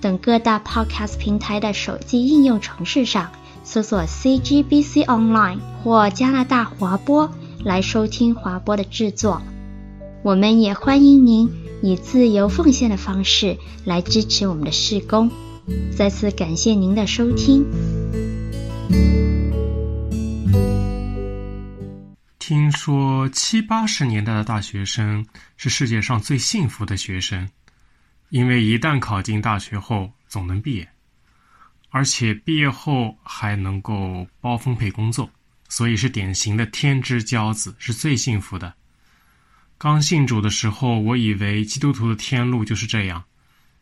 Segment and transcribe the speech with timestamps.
[0.00, 3.30] 等各大 Podcast 平台的手机应用程式上
[3.64, 7.30] 搜索 CGBC Online 或加拿大华播
[7.64, 9.42] 来收听华播的制作。
[10.22, 11.50] 我们也欢迎您
[11.82, 15.30] 以自由奉献的方式来支持我们的事工。
[15.96, 17.64] 再次感谢您的收听。
[22.38, 27.48] 听说七八十年代的大学生是世界上最幸福的学生，
[28.30, 30.88] 因为一旦考进大学后总能毕业，
[31.90, 35.30] 而且毕业后还能够包分配工作，
[35.68, 38.74] 所以是典型的天之骄子，是最幸福的。
[39.78, 43.22] 刚信主的时候，我以为基督徒的天路就是这样：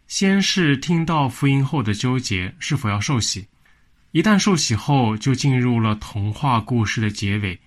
[0.07, 3.43] 先是听到福音后的纠结，是否要受洗；
[4.11, 7.59] 一旦受洗后，就进入了童话故事的结尾。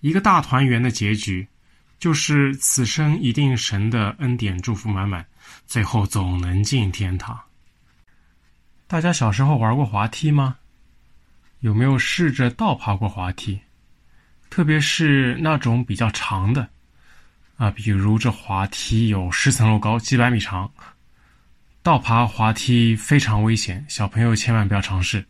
[0.00, 1.46] 一个大团圆的结局，
[1.98, 5.24] 就是此生一定神的恩典祝福满满，
[5.66, 7.38] 最后总能进天堂。
[8.86, 10.56] 大家小时候玩过滑梯吗？
[11.60, 13.60] 有没有试着倒爬过滑梯？
[14.50, 16.68] 特别是那种比较长的，
[17.56, 20.70] 啊，比如这滑梯有十层楼高，几百米长，
[21.82, 25.24] 倒爬滑梯非常危险，小朋友千万不要尝试。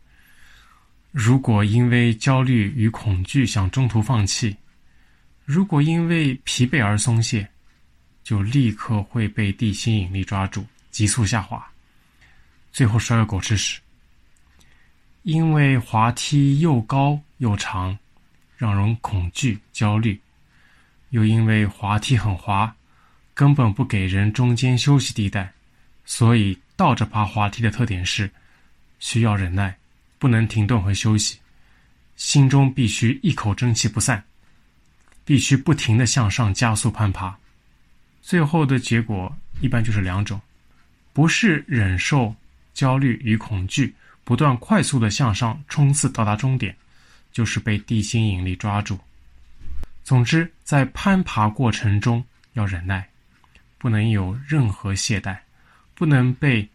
[1.12, 4.56] 如果因为焦虑与恐惧想中途放弃，
[5.44, 7.48] 如果因为疲惫而松懈，
[8.24, 11.64] 就立刻会被地心引力抓住，急速下滑，
[12.72, 13.78] 最后摔个狗吃屎。
[15.22, 17.96] 因为滑梯又高又长，
[18.56, 20.18] 让人恐惧焦虑；
[21.10, 22.74] 又因为滑梯很滑，
[23.34, 25.52] 根本不给人中间休息地带，
[26.04, 28.30] 所以倒着爬滑梯的特点是
[28.98, 29.76] 需要忍耐，
[30.18, 31.38] 不能停顿和休息，
[32.16, 34.24] 心中必须一口真气不散。
[35.26, 37.34] 必须不停地向上加速攀爬，
[38.24, 39.30] 最后的结果
[39.60, 40.40] 一般就是两种：
[41.12, 42.34] 不是忍受
[42.72, 46.74] 焦虑与恐惧，不断快速的向上冲刺到达终点，
[47.32, 48.98] 就是被地心引力抓住。
[50.04, 52.24] 总之，在攀爬过程中
[52.54, 53.06] 要忍耐，
[53.76, 55.36] 不能有任何懈怠，
[55.94, 56.66] 不能被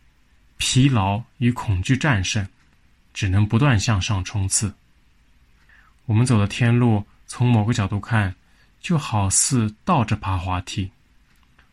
[0.57, 2.47] 疲劳与恐惧战胜，
[3.11, 4.71] 只能不断向上冲刺。
[6.05, 8.35] 我们走的天路，从某个角度看，
[8.79, 10.91] 就好似倒着爬滑梯，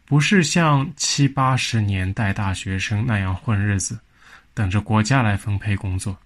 [0.06, 3.98] 不是像七八十年代大学生那样混日子，
[4.54, 6.16] 等着国家来分配工作。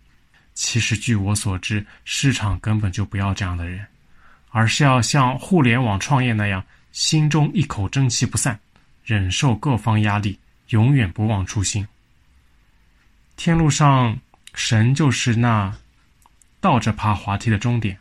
[0.52, 3.86] 其实据我所知，市场根本就不要这样的人，
[4.50, 8.58] 而是要像互联网创业那样，心中一口真气不散，
[9.02, 11.86] 忍受各方压力，永远不忘初心。
[13.36, 14.18] 天路上，
[14.52, 15.74] 神就是那
[16.60, 17.96] 倒着爬滑梯的终点。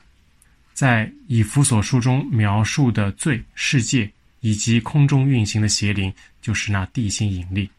[0.74, 4.12] 在以弗所书中描述的罪、世界
[4.42, 7.70] 以及空中运行的邪灵，就是那地心引力，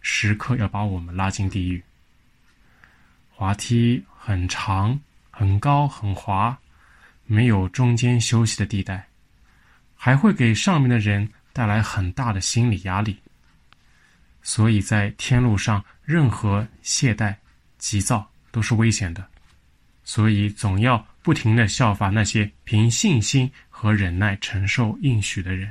[0.00, 1.82] 时刻要把我们拉进地狱。
[3.30, 4.98] 滑梯很长、
[5.30, 6.58] 很高、很滑，
[7.24, 9.06] 没有中间休息的地带，
[9.94, 13.16] 还会给上面的人带来很大的心理压力。
[14.42, 17.34] 所以在天路上，任何懈怠、
[17.76, 19.24] 急躁都是危险的。
[20.02, 25.70] 所以总要不停的效法那些凭信心和忍耐承受应许的人，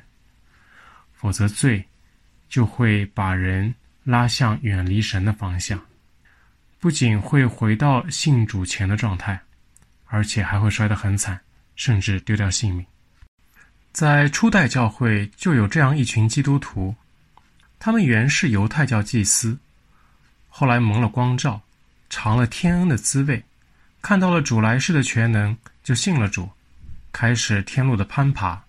[1.17, 1.83] 否则罪
[2.47, 3.73] 就会把人
[4.03, 5.77] 拉向远离神的方向，
[6.79, 9.37] 不仅会回到信主前的状态，
[10.05, 11.37] 而且还会摔得很惨，
[11.75, 12.85] 甚至丢掉性命。
[13.91, 16.95] 在初代教会就有这样一群基督徒，
[17.79, 19.57] 他们原是犹太教祭司，
[20.47, 21.59] 后来蒙了光照，
[22.09, 23.43] 尝了天恩的滋味。
[23.99, 26.47] 看到了主来世的全能，就信了主，
[27.11, 28.63] 开始天路的攀爬。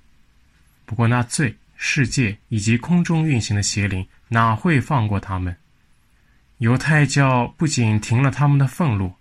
[0.87, 5.57] 不过那罪、世界以及空中运行的邪灵哪会放过他们？
[6.59, 9.15] 犹太教不仅停了他们的俸禄，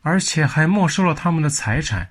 [0.00, 2.08] 而且还没收了他们的财产。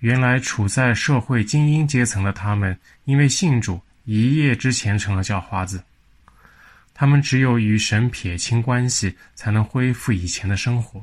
[0.00, 5.82] 原来处在社会精英阶层的他们，因为信主，一夜之间成了叫花子。
[6.92, 11.02] 他们只有与神撇清关系，才能恢复以前的生活。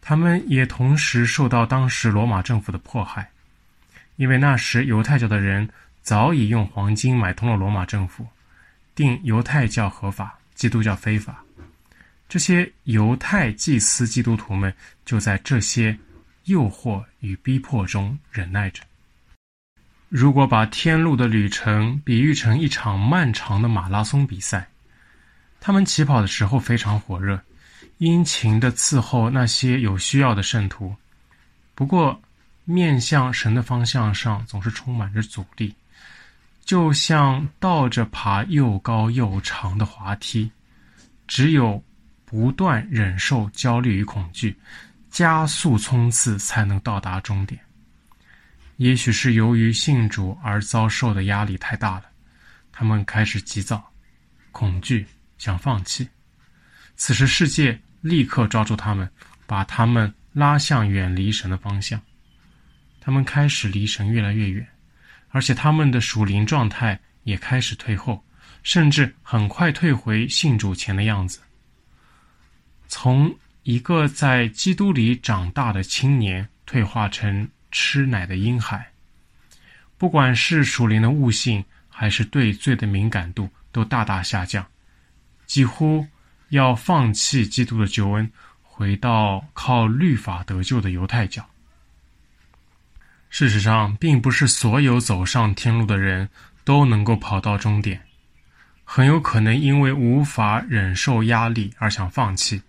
[0.00, 3.28] 他们也同时受到当时罗马政府的迫害，
[4.16, 5.68] 因为那时犹太教的人
[6.02, 8.26] 早已用黄金买通了罗马政府，
[8.94, 11.42] 定犹太教合法，基督教非法。
[12.28, 15.96] 这些犹太祭司基督徒们就在这些
[16.44, 18.82] 诱惑与逼迫中忍耐着。
[20.08, 24.68] 如果把天路的旅程比喻成一场漫长的马拉松比赛，
[25.60, 27.40] 他们起跑的时候非常火热，
[27.98, 30.94] 殷勤地伺候那些有需要的圣徒。
[31.74, 32.20] 不过，
[32.64, 35.74] 面向神的方向上总是充满着阻力，
[36.64, 40.50] 就像倒着爬又高又长的滑梯。
[41.28, 41.82] 只有
[42.24, 44.54] 不断忍受焦虑与恐惧，
[45.10, 47.58] 加速冲刺，才能到达终点。
[48.76, 52.04] 也许是由于信主而遭受的压力太大了，
[52.70, 53.82] 他们开始急躁、
[54.50, 55.06] 恐惧，
[55.38, 56.06] 想放弃。
[56.96, 59.08] 此时，世界立刻抓住他们，
[59.46, 62.00] 把他们拉向远离神的方向。
[63.00, 64.66] 他们开始离神越来越远，
[65.32, 68.22] 而且他们的属灵状态也开始退后，
[68.62, 71.40] 甚至很快退回信主前的样子。
[72.86, 78.86] 从一个在基督里长大的青年，退化成吃奶的婴孩，
[79.96, 84.66] 不管是属灵的悟性，还是对罪的敏感度，都大大下降，
[85.46, 86.06] 几乎
[86.50, 88.30] 要放弃基督的救恩，
[88.62, 91.48] 回到靠律法得救的犹太教。
[93.32, 96.28] 事实上，并不是所有走上天路的人
[96.64, 97.98] 都能够跑到终点，
[98.84, 102.60] 很有可能因为无法忍受压力而想放弃，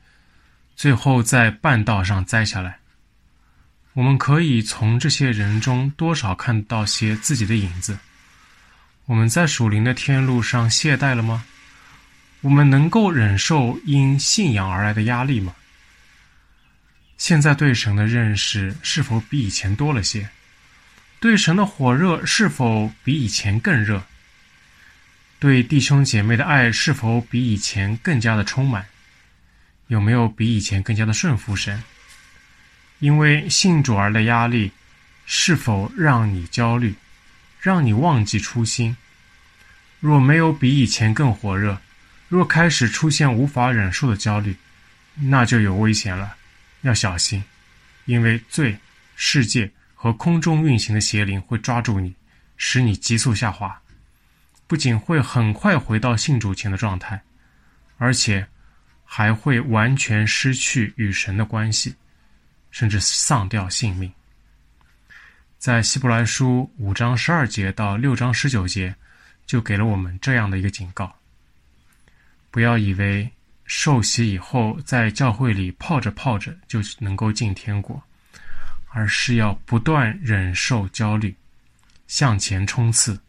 [0.74, 2.80] 最后在半道上栽下来。
[3.92, 8.00] 我们可以从这些人中多少看到些自己的影子。
[9.06, 11.44] 我们在属灵的天路上懈怠了吗？
[12.40, 15.54] 我们能够忍受因信仰而来的压力吗？
[17.18, 20.26] 现在对神的认识是否比以前多了些？
[21.24, 24.04] 对神的火热是否比以前更热？
[25.40, 28.86] 对弟兄姐妹的爱是否比以前更加的充满？
[29.88, 31.82] 有没有比以前更加的顺服神？
[33.00, 34.74] 因为信主而的压力，
[35.26, 36.94] 是否让你焦虑，
[37.62, 38.98] 让你忘记初心？
[40.02, 41.80] 若没有比以前更火热，
[42.28, 44.58] 若开始出现无法忍受的焦虑，
[45.16, 46.36] 那就有危险了，
[46.82, 47.42] 要小心，
[48.04, 48.78] 因为罪、
[49.16, 49.72] 世界
[50.04, 52.14] 和空中运行的邪灵会抓住你，
[52.58, 53.82] 使你急速下滑，
[54.68, 57.22] 不仅会很快回到信主前的状态，
[57.98, 58.46] 而且
[59.06, 61.96] 还会完全失去与神的关系。
[62.70, 64.12] 甚至丧掉性命。
[65.58, 68.94] 在希伯来书五章十二节到六章十九节，
[69.46, 71.16] 就给了我们这样的一个警告：
[72.52, 73.32] 不要以为
[73.64, 78.04] 受洗以后在教会里泡着泡着就能够进天国，
[78.94, 81.36] 而是要不断忍受焦虑，
[82.08, 83.20] 向前冲刺，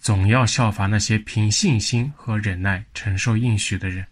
[0.00, 4.06] 总要效法那些凭信心和忍耐承受应许的人。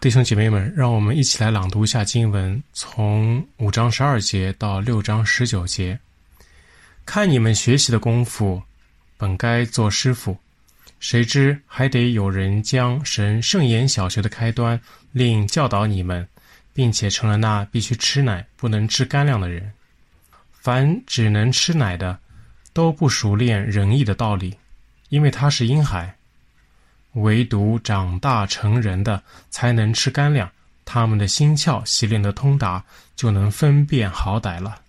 [0.00, 5.98] 弟兄姐妹们，让我们一起来朗读一下经文，从五章十二节到六章十九节。
[7.04, 8.62] 看你们学习的功夫，
[9.16, 10.38] 本该做师傅，
[11.00, 14.80] 谁知还得有人将神圣言小学的开端
[15.10, 16.28] 另教导你们，
[16.72, 19.72] 并且成了那必须吃奶不能吃干粮的人。
[20.60, 22.18] 凡只能吃奶的，
[22.72, 24.56] 都不熟练仁义的道理，
[25.08, 26.14] 因为他是婴孩。
[27.14, 30.48] 唯独长大成人的才能吃干粮，
[30.84, 32.84] 他们的心窍习练得通达，
[33.16, 34.80] 就能分辨好歹了。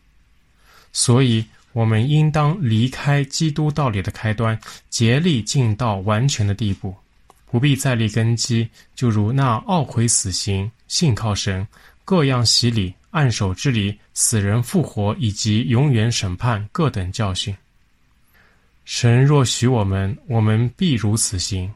[0.92, 4.60] 所以，我们应当离开基督道理的开端，
[4.90, 6.96] 竭力进到完全的地步，
[7.50, 8.68] 不必再立根基。
[8.96, 11.66] 就如那懊悔死刑、信靠神、
[12.04, 17.56] 各样洗礼、按手之礼、死人复活以及永远审判各等教训。
[18.86, 21.72] 神若许我们，我们必如此行。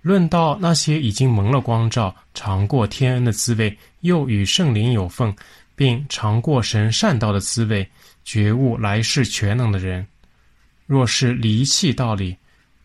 [0.00, 5.34] 论到那些已经蒙了光照、尝过天恩的滋味，又与圣灵有份，
[5.74, 7.88] 并尝过神善道的滋味，
[8.24, 10.06] 觉悟来世全能的人，
[10.86, 12.36] 若是离弃道理，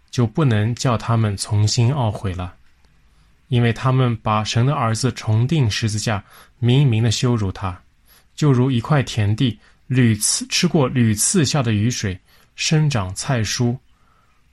[0.10, 2.56] 就不能叫他们从新懊悔了，
[3.54, 6.24] 因为他们把神的儿子重钉十字架，
[6.58, 7.80] 明明的羞辱他，
[8.34, 12.20] 就如一块田地屡次吃过屡次下的雨水，
[12.56, 13.78] 生长菜蔬，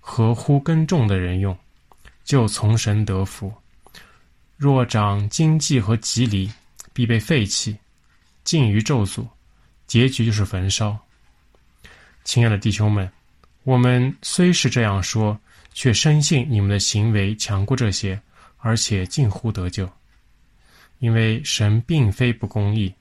[0.01, 1.57] 合乎耕种的人用。
[2.25, 3.51] 就从神得福；
[4.59, 6.53] 若长荆棘和蒺藜，
[6.93, 7.75] 必被废弃，
[8.45, 9.27] 尽于咒诅，
[9.87, 10.95] 结局就是焚烧。
[12.23, 13.11] 亲爱的弟兄们，
[13.63, 15.41] 我们虽是这样说，
[15.73, 18.21] 却深信你们的行为强过这些，
[18.61, 19.89] 而且近乎得救。
[20.99, 22.93] 因为神并非不公义，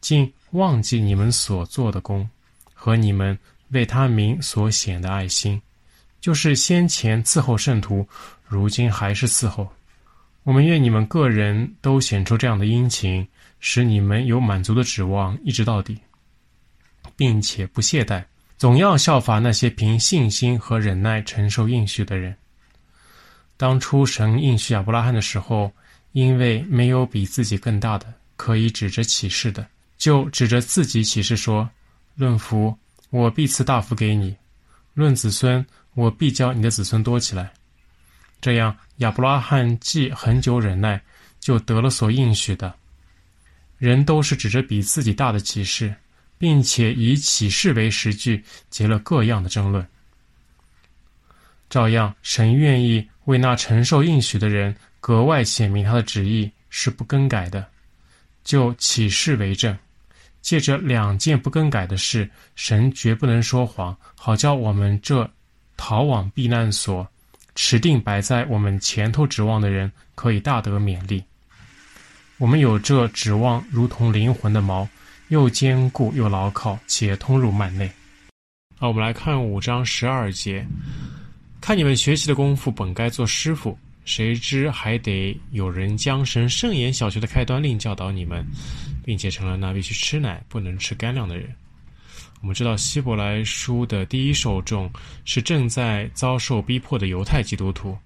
[0.00, 2.28] 竟忘记你们所做的工
[2.74, 3.38] 和你们
[3.70, 5.60] 为他名所显的爱心，
[6.20, 8.06] 就是先前伺候圣徒。
[8.46, 9.66] 如今还是伺候，
[10.42, 13.26] 我们愿你们个人都显出这样的殷勤，
[13.60, 15.98] 使你们有满足的指望，一直到底，
[17.16, 18.22] 并且不懈怠，
[18.58, 22.36] 总要效法那些凭信心和忍耐承受应许的人。
[23.62, 25.72] 当初神应许亚伯拉罕的时候，
[26.10, 29.64] 因为没有比自己更大的可以指着启示的，
[29.96, 31.70] 就指着自己启示说
[32.16, 32.76] ：“论福，
[33.10, 34.34] 我必赐大福给你；
[34.94, 35.64] 论子孙，
[35.94, 37.52] 我必叫你的子孙多起来。”
[38.42, 41.00] 这样，亚伯拉罕既恒久忍耐，
[41.38, 42.74] 就得了所应许的。
[43.78, 45.94] 人都是指着比自己大的启示，
[46.36, 49.86] 并且以启示为实据，结了各样的争论。
[51.72, 57.66] 照样，神愿意为那承受应许的人格外显明他的旨意是不更改的，
[58.44, 59.74] 就起誓为证。
[60.42, 65.26] 借着两件不更改的事，神绝不能说谎，好叫我们这
[65.78, 67.08] 逃往避难所。
[67.54, 71.24] 持定摆在我们前头指望的人，可以大得勉励。
[72.36, 74.86] 我们有这指望，如同灵魂的锚，
[75.28, 77.90] 又坚固又牢靠，且通入幔内。
[78.78, 80.66] 好，我们来看五章十二节。
[81.62, 88.44] 看你们学习的功夫，本该做师傅，谁知还得有人将神圣言小学的开端另教导你们，
[89.04, 91.54] 并且成了那必须吃奶，不能吃干粮的人。
[92.40, 94.90] 我们知道，希伯来书的第一受众
[95.24, 97.96] 是正在遭受逼迫的犹太基督徒。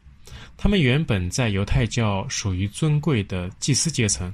[0.58, 4.32] 他们原本在犹太教属于尊贵的祭司阶层，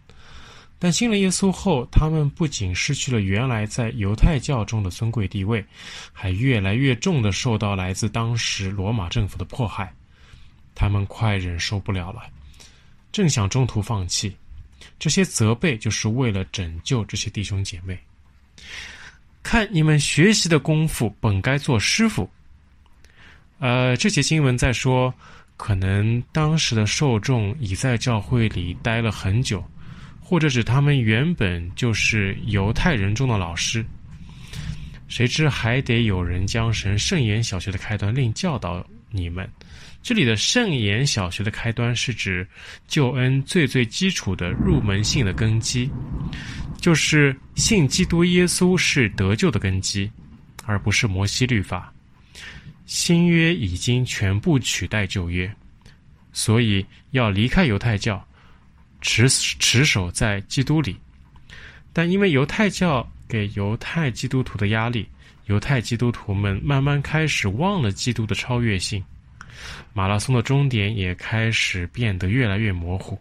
[0.83, 5.65] 但信了耶稣后，他们不仅失去了原来在犹太教中的尊贵地位，
[6.13, 9.95] 还越来越重的受到来自当时罗马政府的迫害。
[10.75, 12.23] 他们快忍受不了了，
[13.13, 14.37] 正想中途放弃。
[14.99, 17.97] 这些责备就是为了拯救这些弟兄姐妹。
[19.41, 22.29] 看你们学习的功夫，本该做师傅。
[23.61, 25.15] 呃，这节经文在说，
[25.57, 29.65] 可能当时的受众已在教会里待了很久，
[30.33, 33.85] 或者指他们原本就是犹太人中的老师。
[35.07, 39.47] 谁知还得有人将神圣言小学的开端另教导你们。
[40.03, 42.49] 这里的圣言小学的开端是指
[42.89, 45.87] 救恩最最基础的入门性的根基。
[46.81, 50.11] 就是信基督耶稣是得救的根基，
[50.65, 51.93] 而不是摩西律法。
[52.87, 55.55] 新约已经全部取代旧约，
[56.33, 58.27] 所以要离开犹太教，
[59.03, 60.97] 持持守在基督里。
[61.93, 65.07] 但因为犹太教给犹太基督徒的压力，
[65.47, 69.05] 犹太基督徒们慢慢开始忘了基督的超越性，
[69.93, 73.21] 马拉松的终点也开始变得越来越模糊，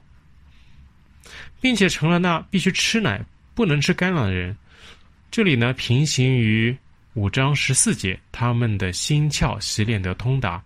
[1.60, 3.22] 并且成了那必须吃奶。
[3.54, 4.56] 不能吃干粮的人，
[5.30, 6.76] 这里呢，平行于
[7.16, 10.64] 五章十四节，他们的心窍习练得通达，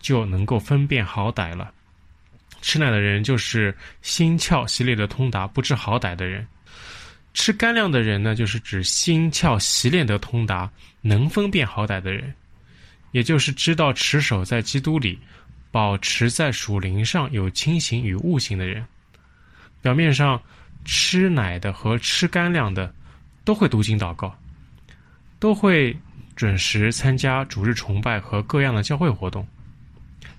[0.00, 1.73] 就能够分辨好歹了。
[2.64, 6.42] 吃奶的人就是心窍习练的通达、不知好歹的人；
[7.34, 10.70] 吃干粮的人呢，就是指心窍习练得通达、
[11.02, 12.34] 能分辨好歹的人，
[13.12, 15.18] 也就是知道持守在基督里、
[15.70, 18.82] 保持在属灵上有清醒与悟性的人。
[19.82, 20.40] 表面上。
[20.86, 22.94] 吃奶的和吃干粮的，
[23.42, 24.38] 都会读经祷告，
[25.38, 25.96] 都会
[26.36, 29.48] 准时参加主日崇拜和各样的教会活动。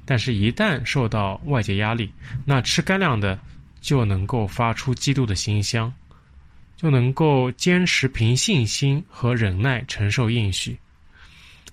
[0.05, 2.11] 但是，一旦受到外界压力，
[2.45, 3.39] 那吃干粮的
[3.81, 5.91] 就能够发出基督的馨香，
[6.77, 10.77] 就能够坚持凭信心和忍耐承受应许，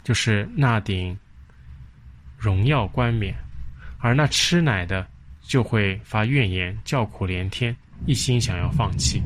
[0.03, 1.17] 就是那顶
[2.39, 3.35] 荣耀冠冕；
[3.99, 5.07] 而那吃奶的
[5.43, 7.77] 就会发怨言，叫苦连天。
[8.05, 9.23] 一心想要放弃。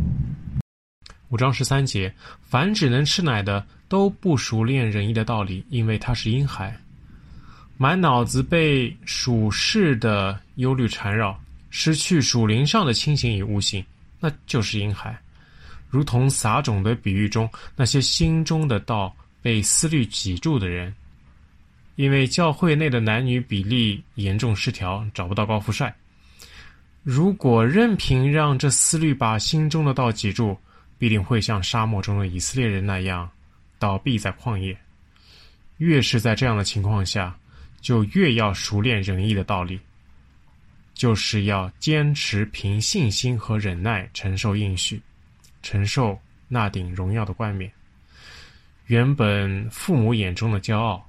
[1.31, 6.77] 五章十三节，凡只能吃奶的，都不熟练仁义的道理，因为他是婴孩，
[7.77, 13.85] 满脑子被属世的忧虑缠绕，失去属灵上的清醒与悟性，
[14.19, 15.17] 那就是婴孩。
[15.91, 20.95] 如同撒种的比喻中，那些心中的道被思虑挤住的人，
[21.97, 25.95] 因为教会内的男女比例严重失调，找不到高富帅。
[27.03, 30.59] 如果任凭让这思虑把心中的道挤住，
[30.99, 33.31] 必定会像沙漠中的以色列人那样，
[33.79, 34.77] 倒闭在旷野。
[35.77, 37.37] 越是在这样的情况下，
[37.81, 39.79] 就越要熟练仁义的道理，
[40.95, 45.01] 就是要坚持凭信心和忍耐承受应许，
[45.63, 46.19] 承受
[46.49, 47.71] 那顶荣耀的冠冕。
[48.87, 51.05] 原本父母眼中的骄傲，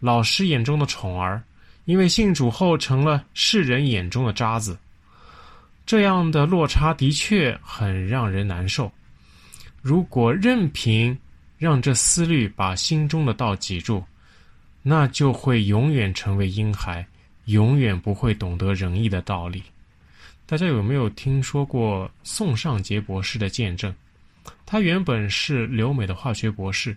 [0.00, 1.42] 老师眼中的宠儿，
[1.84, 4.78] 因为信主后成了世人眼中的渣子。
[5.86, 8.90] 这样的落差的确很让人难受。
[9.82, 11.16] 如果任凭
[11.58, 14.02] 让这思虑把心中的道挤住，
[14.86, 17.06] 那就会永远成为婴孩，
[17.46, 19.62] 永远不会懂得仁义的道理。
[20.44, 23.92] 大家有没有听说过宋尚杰博士的见证？
[24.66, 26.94] 他原本是留美的化学博士，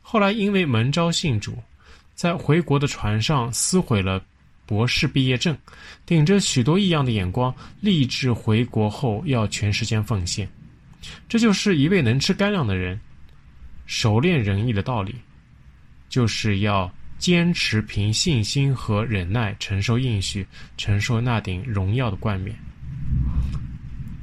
[0.00, 1.58] 后来因为门招信主，
[2.14, 4.24] 在回国的船上撕毁了
[4.64, 5.58] 博士毕业证，
[6.06, 10.48] 顶着许多异样的眼光，立志回国后要全时间奉献。
[11.28, 13.00] 这就是一位能吃干粮的人，
[13.86, 15.16] 熟练仁义的道理，
[16.08, 20.46] 就是要坚持凭信心和忍耐承受应许，
[20.76, 22.56] 承受那顶荣耀的冠冕。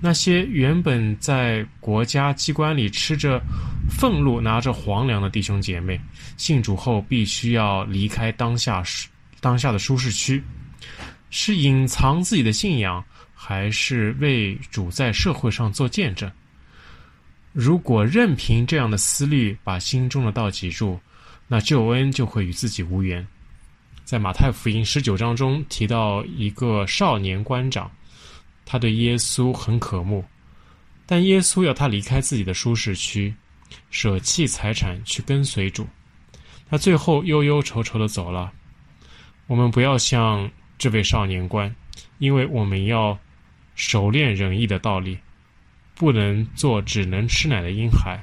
[0.01, 3.41] 那些原本在国家机关里吃着
[3.89, 5.99] 俸禄、拿着皇粮的弟兄姐妹，
[6.37, 8.83] 信主后必须要离开当下
[9.39, 10.43] 当下的舒适区，
[11.31, 16.31] 是隐藏自己的信仰，还是为主在社会上做见证？
[17.51, 20.99] 如果任凭这样的思虑把心中的道挤住，
[21.47, 23.25] 那救恩就会与自己无缘。
[24.03, 27.89] 在马太福音十九章中提到一个少年官长。
[28.67, 30.25] 他对耶稣很渴慕，
[31.05, 33.31] 但耶稣要他离开自己的舒适区，
[33.91, 35.87] 舍弃财产去跟随主。
[36.67, 38.51] 他最后忧忧愁愁的走了。
[39.45, 40.49] 我们不要像
[40.79, 41.73] 这位少年官，
[42.17, 43.15] 因为我们要
[43.75, 45.19] 熟练仁义的道理，
[45.93, 48.19] 不能做只能吃奶的婴孩，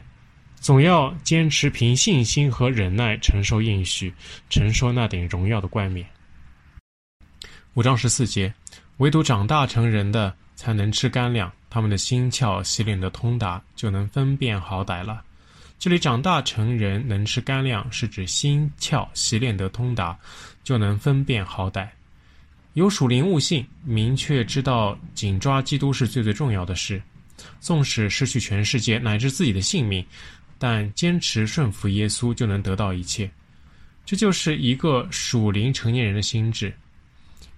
[0.62, 4.14] 总要坚持凭信心和忍耐承受应许，
[4.49, 6.07] 承受那顶荣耀的冠冕。
[7.75, 8.54] 五章十四节。
[8.99, 15.25] 唯独长大成人的才能吃干粮，他们的心窍洗练得通达，就能分辨好歹了。
[15.81, 20.16] 这里长大成人能吃干粮，是指心窍洗练得通达，
[20.62, 21.88] 就能分辨好歹。
[22.75, 27.02] 有属灵悟性，明确知道紧抓基督是最最重要的事。
[27.59, 30.07] 纵使失去全世界乃至自己的性命，
[30.62, 33.28] 但坚持顺服耶稣，就能得到一切。
[34.07, 36.72] 这就是一个属灵成年人的心智。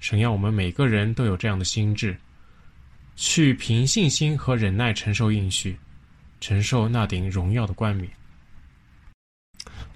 [0.00, 2.16] 神要我们每个人都有这样的心智，
[3.14, 5.76] 去凭信心和忍耐承受应许，
[6.40, 8.10] 承受那顶荣耀的冠冕。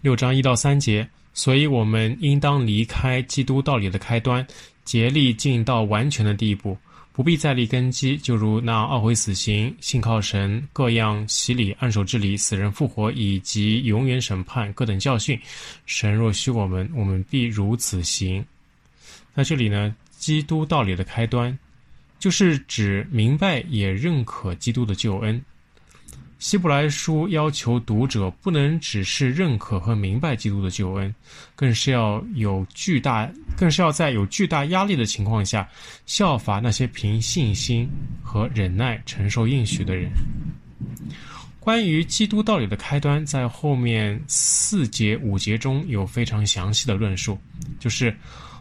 [0.03, 4.47] 六章一到三节，所以我们应当离开基督道理的开端，
[4.85, 6.77] 竭力进到完全的地步，
[7.19, 15.37] 不必再立根基，就如那懊悔死刑、信靠神、各样洗礼、按手之礼、死人复活以及永远审判各等教训。
[15.85, 18.47] 神若许我们，我们必如此行。
[19.35, 21.59] 那这里呢，基督道理的开端，
[22.21, 25.45] 就是指明白也认可基督的救恩。
[26.39, 31.15] 希伯来书要求读者不能只是认可和明白基督的救恩，
[31.57, 35.69] 更是要有巨大，更是要在有巨大压力的情况下，
[36.07, 37.89] 效法那些凭信心
[38.23, 40.11] 和忍耐承受应许的人。
[41.61, 47.39] 关于基督道理的开端，在后面四节五节中有非常详细的论述，
[47.79, 48.15] 就是。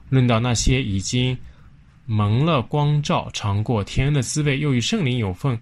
[0.09, 1.37] 论到那些已经
[2.05, 5.59] 蒙了光照、尝过天恩的滋味，又与圣灵有份，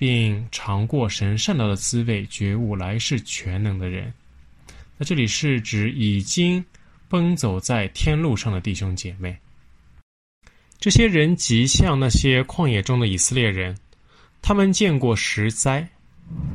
[0.00, 4.10] 并尝过神善道的滋味，觉悟来世全能的人，
[4.96, 6.64] 那这里是指已经
[7.06, 9.36] 奔走在天路上的弟兄姐妹。
[10.78, 13.76] 这些人极像那些旷野中的以色列人，
[14.40, 15.86] 他们见过十灾，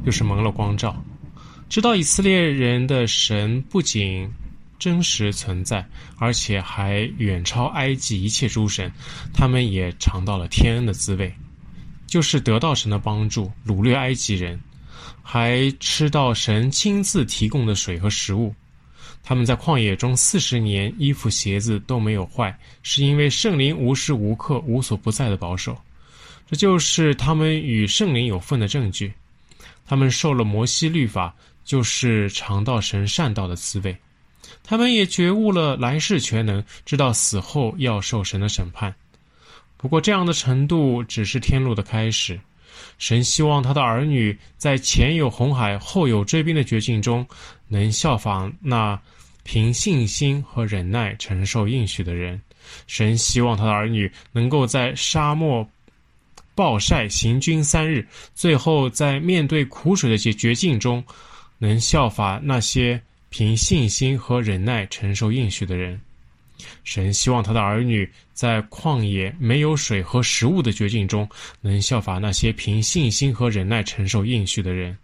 [0.03, 1.05] 就是蒙了光照，
[1.69, 4.27] 知道以色列人的神不仅
[4.79, 8.91] 真实存在，而且还远超埃及一切诸神。
[9.35, 11.31] 他们也尝到了天恩的滋味，
[12.15, 14.57] 就是得到神的帮助，掳掠埃及人，
[15.21, 18.55] 还吃到神亲自提供的水和食物。
[19.21, 25.77] 他们在旷野中四十年，衣服鞋子都没有坏，是因为圣灵无时无刻、无所不在的保守。
[26.49, 29.11] 这就是他们与圣灵有份的证据。
[29.85, 33.93] 他们受了摩西律法，就是尝到神善道的滋味。
[34.63, 38.95] 他们也觉悟了来世全能，知道死后要受神的审判。
[39.77, 42.39] 不过，这样的程度只是天路的开始。
[42.97, 47.25] 神希望他的儿女在前有红海、后有追兵的绝境中，
[47.67, 48.99] 能效仿那
[49.43, 52.41] 凭信心和忍耐承受应许的人。
[52.87, 55.67] 神希望他的儿女能够在沙漠
[56.55, 61.03] 暴晒行军三日，最后在面对苦水的绝绝境中，
[61.57, 63.01] 能效法那些。
[63.27, 65.99] 凭信心和忍耐承受应许的人，
[66.83, 71.27] 神希望他的儿女在旷野没有水和食物的绝境中，
[71.61, 74.97] 能效法那些凭信心和忍耐承受应许的人。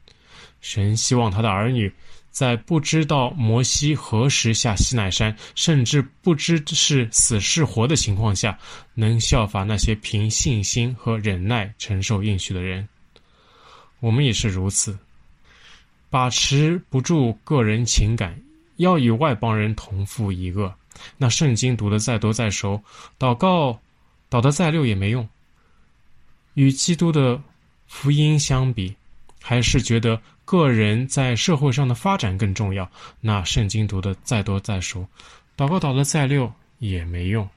[0.62, 1.92] 神希望他的儿女
[2.30, 8.58] 在不知道摩西何时下西奈山，甚至不知是死是活的情况下，
[8.94, 12.88] 能效法那些凭信心和忍耐承受应许的人。
[14.00, 14.98] 我们也是如此。
[16.10, 18.38] 把持不住个人情感，
[18.76, 20.72] 要与外邦人同负一轭。
[21.18, 22.82] 那圣经读的再多再熟，
[23.18, 23.80] 祷告
[24.30, 25.28] 祷得再溜也没用。
[26.54, 27.42] 与基督的
[27.88, 28.94] 福音相比，
[29.42, 32.90] 还是觉得个人在社会上的发展更重要。
[33.22, 35.08] 那圣经读的再多再熟，
[35.56, 37.48] 祷告祷得再溜也没用，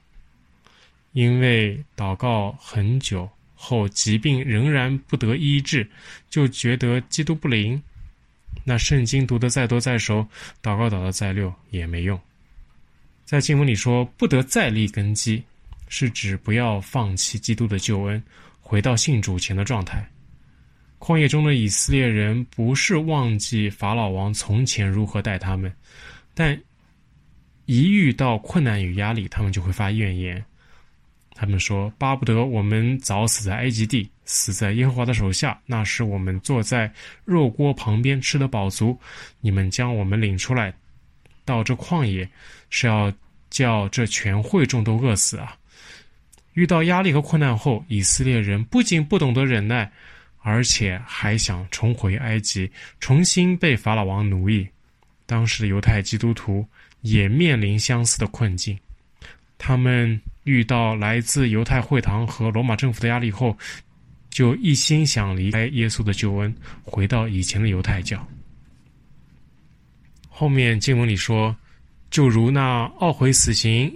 [1.11, 5.89] 因为祷告很久后，疾病仍然不得医治，
[6.29, 7.81] 就觉得基督不灵。
[8.63, 10.25] 那圣经读的再多再熟，
[10.63, 12.19] 祷告祷得再溜也没用。
[13.25, 15.43] 在经文里说“不得再立根基”，
[15.89, 18.21] 是指不要放弃基督的救恩，
[18.61, 20.07] 回到信主前的状态。
[20.99, 25.73] 旷野中的以色列人不是忘记法老王从前如何待他们，
[26.35, 26.59] 但
[27.65, 30.43] 一遇到困难与压力，他们就会发怨言。
[31.33, 35.59] 他们说：“巴不得我们早死在埃及地，死在耶和华的手下。
[35.65, 36.89] 那时我们坐在
[37.25, 38.97] 肉锅旁边，吃得饱足。
[39.41, 40.73] 你们将我们领出来，
[41.45, 42.27] 到这旷野，
[42.69, 43.13] 是要
[43.49, 45.55] 叫这全会众都饿死啊！”
[46.53, 49.89] 遇到压力和困难后，以色列人不仅不懂得忍耐，
[50.39, 54.67] 而且还想重回埃及，重新被法老王奴役。
[55.25, 56.67] 当时的犹太基督徒
[57.01, 58.77] 也面临相似的困境，
[59.57, 60.19] 他们。
[60.45, 63.57] 遇到来自犹太会堂和罗马政府的压力后，
[64.29, 68.23] 就一心想离开耶稣的救恩，回到以前的犹太教。
[70.37, 71.55] 后面经文里说，
[72.11, 73.89] 就如那懊悔死刑、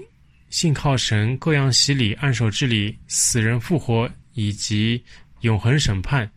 [0.49, 5.04] 信靠神、各样洗礼、按手治理、死人复活以及
[5.41, 6.32] 永恒审判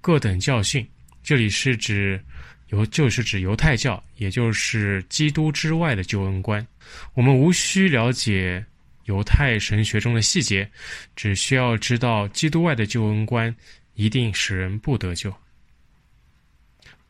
[0.00, 0.84] 各等教训，
[1.22, 2.20] 这里是指
[2.70, 6.66] 犹，就是指犹太教，也就是基督之外的救恩观。
[7.14, 8.64] 我们无需了解。
[9.04, 10.70] 犹太神学中的细节，
[11.16, 13.54] 只需要知道基督外的救恩观
[13.94, 15.32] 一定使人不得救。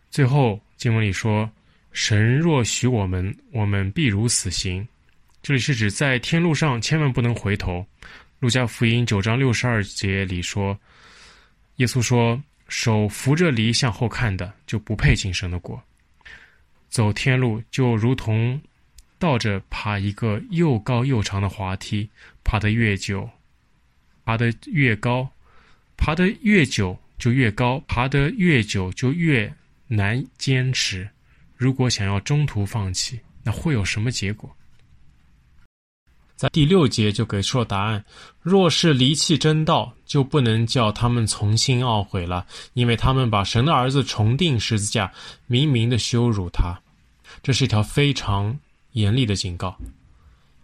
[0.09, 1.51] 最后经文里说
[1.93, 4.87] ：“神若许我们，我们必如死刑。”
[5.43, 7.87] 这里是指在天路上千万不能回头。
[8.41, 10.79] 路加福音九章六十二节里说
[11.77, 15.83] ：“耶稣说，手扶着犁向后看的，就不配进神的国。
[16.89, 18.61] 走天路就如同。”
[19.21, 22.09] 倒着爬一个又高又长的滑梯，
[22.45, 23.29] 爬得越久，
[24.25, 25.29] 爬得越高，
[25.97, 29.53] 爬得越久就越高，爬得越久就越
[29.89, 31.11] 难坚持。
[31.59, 34.51] 如果想要中途放弃，那会有什么结果？
[36.37, 38.03] 在第六节就给出了答案：
[38.41, 45.13] 若是离弃真道，就不能叫他们从心懊悔了，因为他们把神的儿子重定十字架，
[45.47, 46.81] 明明的羞辱他。
[47.43, 48.59] 这是一条非常。
[48.93, 49.79] 严厉的警告：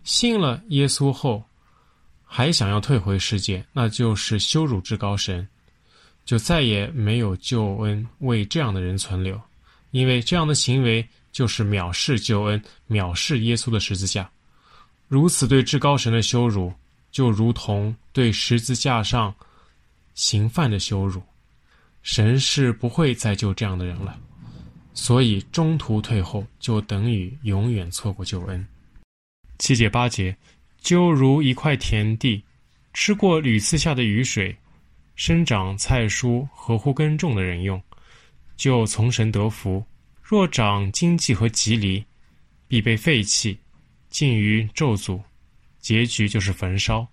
[0.02, 1.44] 信了耶稣后，
[2.24, 5.46] 还想要退回世界，那就是羞辱至高神，
[6.24, 9.40] 就再也没有救恩为这样的人存留，
[9.94, 14.28] 因为这样的行为就是藐视救恩、藐视耶稣的十字架。
[15.07, 16.72] 如此对至高神的羞辱，
[17.12, 19.33] 就如同对十字架上
[20.14, 21.22] 刑犯的羞辱。
[22.02, 24.18] 神是不会再救这样的人了。
[24.94, 28.66] 所以中途退后就等于永远错过救恩。
[29.61, 30.37] 七节八节，
[30.80, 32.42] 就如一块田地，
[32.92, 34.57] 吃过屡次下的雨水，
[35.14, 37.80] 生长菜蔬，合乎耕种的人用，
[38.57, 39.85] 就从神得福；
[40.23, 42.05] 若长荆棘和蒺藜，
[42.69, 43.59] 必被废弃，
[44.09, 45.21] 尽于咒诅，
[45.79, 47.07] 结局就是焚烧。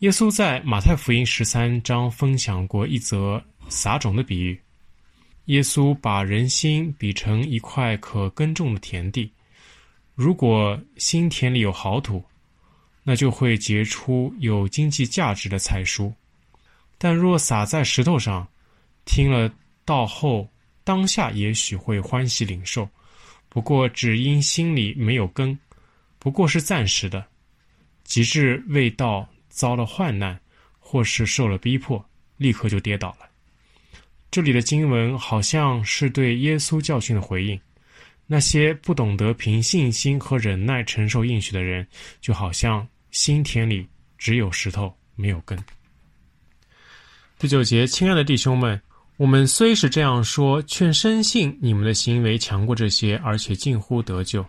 [0.00, 4.60] 耶稣在马太福音十三章分享过一则撒种的比喻。
[5.46, 9.30] 耶稣把人心比成一块可耕种的田地，
[10.14, 12.22] 如果心田里有好土，
[13.02, 16.12] 那就会结出有经济价值的菜蔬；
[16.98, 18.46] 但若撒在石头上，
[19.04, 19.50] 听了
[19.84, 20.48] 道后，
[20.86, 22.88] 当下也许会欢喜领受，
[23.48, 25.58] 不过只因心里没有根，
[26.20, 27.20] 不过是暂时的；
[28.04, 30.40] 及至未到遭了患难，
[30.78, 33.28] 或是受了逼迫，立刻就跌倒了。
[34.30, 37.60] 这里的经文好像是对耶稣教训的回应。
[38.24, 41.84] 那些不懂得凭信心和忍耐承受应许的人，
[42.20, 43.84] 就好像心田里
[44.18, 45.58] 只有石头，没有根。
[47.40, 48.80] 第九节，亲爱的弟兄们，
[49.16, 54.44] 我们虽是这样说，却深信你们的行为强过这些，而且近乎得救。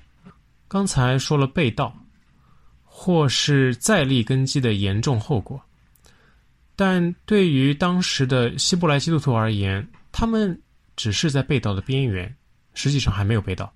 [0.67, 1.95] 刚才说了被盗，
[2.84, 5.62] 或是再立根基的严重后果。
[6.75, 10.62] 但对于当时的希伯来基督徒而言，他们
[10.97, 12.36] 只是在被盗的边缘，
[12.73, 13.73] 实际上还没有被盗。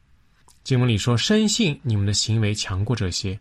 [0.63, 3.39] 经文里说：“深信你们的行为强过这些”，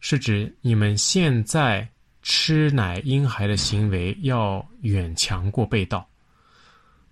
[0.00, 1.86] 是指你们现在
[2.22, 6.09] 吃奶婴孩的行为要远强过被盗。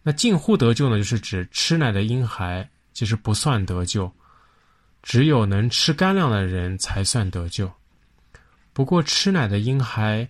[0.03, 4.11] 那近乎得救呢，就是指吃奶的婴孩其实不算得救，
[5.03, 7.71] 只有能吃干粮的人才算得救。
[8.73, 10.29] 不过吃奶的婴孩。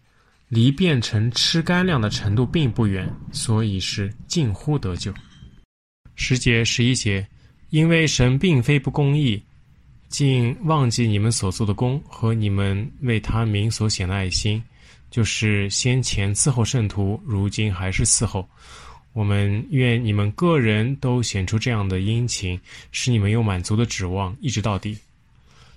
[0.50, 5.12] 离变成吃干粮的程度并不远，所以是近乎得救。
[6.14, 7.28] 十节、十一节，
[7.68, 9.42] 因为神并非不公义，
[10.08, 14.64] 竟忘记你们所做的工和你们为他名所显的爱心，
[15.10, 18.48] 就是先前伺候圣徒，如今还是伺候。
[19.12, 22.60] 我们愿你们个人都显出这样的殷勤，
[22.92, 24.96] 使你们有满足的指望，一直到底。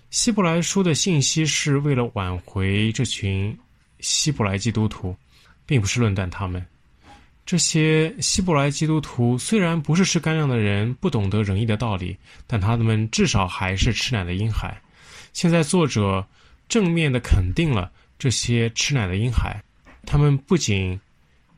[0.09, 3.57] 希伯来书的信息是为了挽回这群
[3.99, 5.15] 希伯来基督徒，
[5.65, 6.63] 并不是论断他们。
[7.45, 12.15] 这些希伯来基督徒虽然不是吃干粮的人，不懂得仁义的道理，
[12.45, 14.79] 但他们至少还是吃奶的婴孩。
[15.33, 16.25] 现在作者
[16.69, 19.59] 正面的肯定了这些吃奶的婴孩，
[20.05, 20.99] 他们不仅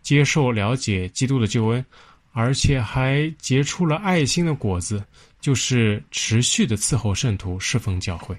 [0.04, 1.84] 接受了解基督的救恩，
[2.34, 5.04] 而且还结出了爱心的果子，
[5.40, 8.38] 就是持续的伺候圣徒、侍奉教会。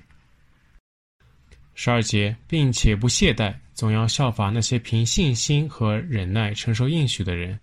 [1.74, 7.59] 十二节，并且不懈怠，总要效法那些凭信心和忍耐承受应许的人。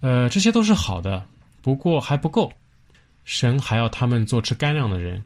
[0.00, 1.24] 呃，这些都是好的，
[1.62, 2.52] 不过还不够，
[3.24, 5.22] 神还要他们做吃干粮的人。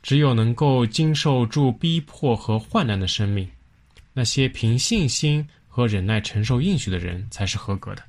[0.00, 3.48] 只有能够经受住逼迫和患难的生命，
[4.12, 5.46] 那些凭信心。
[5.68, 8.02] 和忍耐承受应许的人才是合格的。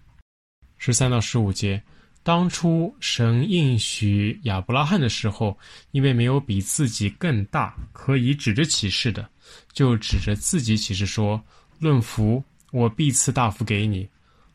[0.77, 1.81] 十三到十五节，
[2.23, 5.55] 当初神应许亚伯拉罕的时候，
[5.91, 9.29] 因为没有比自己更大可以指着启示的，
[9.73, 11.41] 就指着自己启示说
[11.79, 14.07] ：“论福，我必赐大福给你；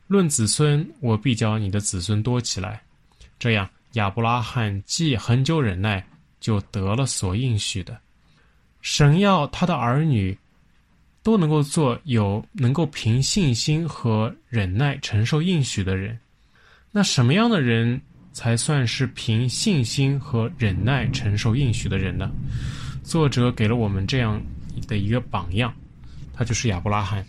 [0.07, 2.83] 论子孙，我必叫你的子孙多起来。”
[3.39, 6.07] 这样，亚伯拉罕既恒久忍耐，
[6.41, 7.99] 就得了所应许的。
[8.81, 10.37] 神要他的儿女。
[11.25, 16.17] 都能够做有能够凭信心和忍耐承受应许的人。
[16.93, 18.01] 那什么样的人
[18.33, 22.31] 才算是凭信心和忍耐承受应许的人呢？
[23.03, 24.41] 作者给了我们这样
[24.87, 25.75] 的一个榜样，
[26.35, 27.25] 他就是亚伯拉罕。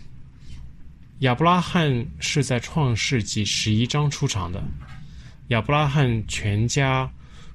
[1.20, 4.62] 亚伯拉罕是在创世纪十一章出场的。
[5.48, 7.10] 亚伯拉罕全家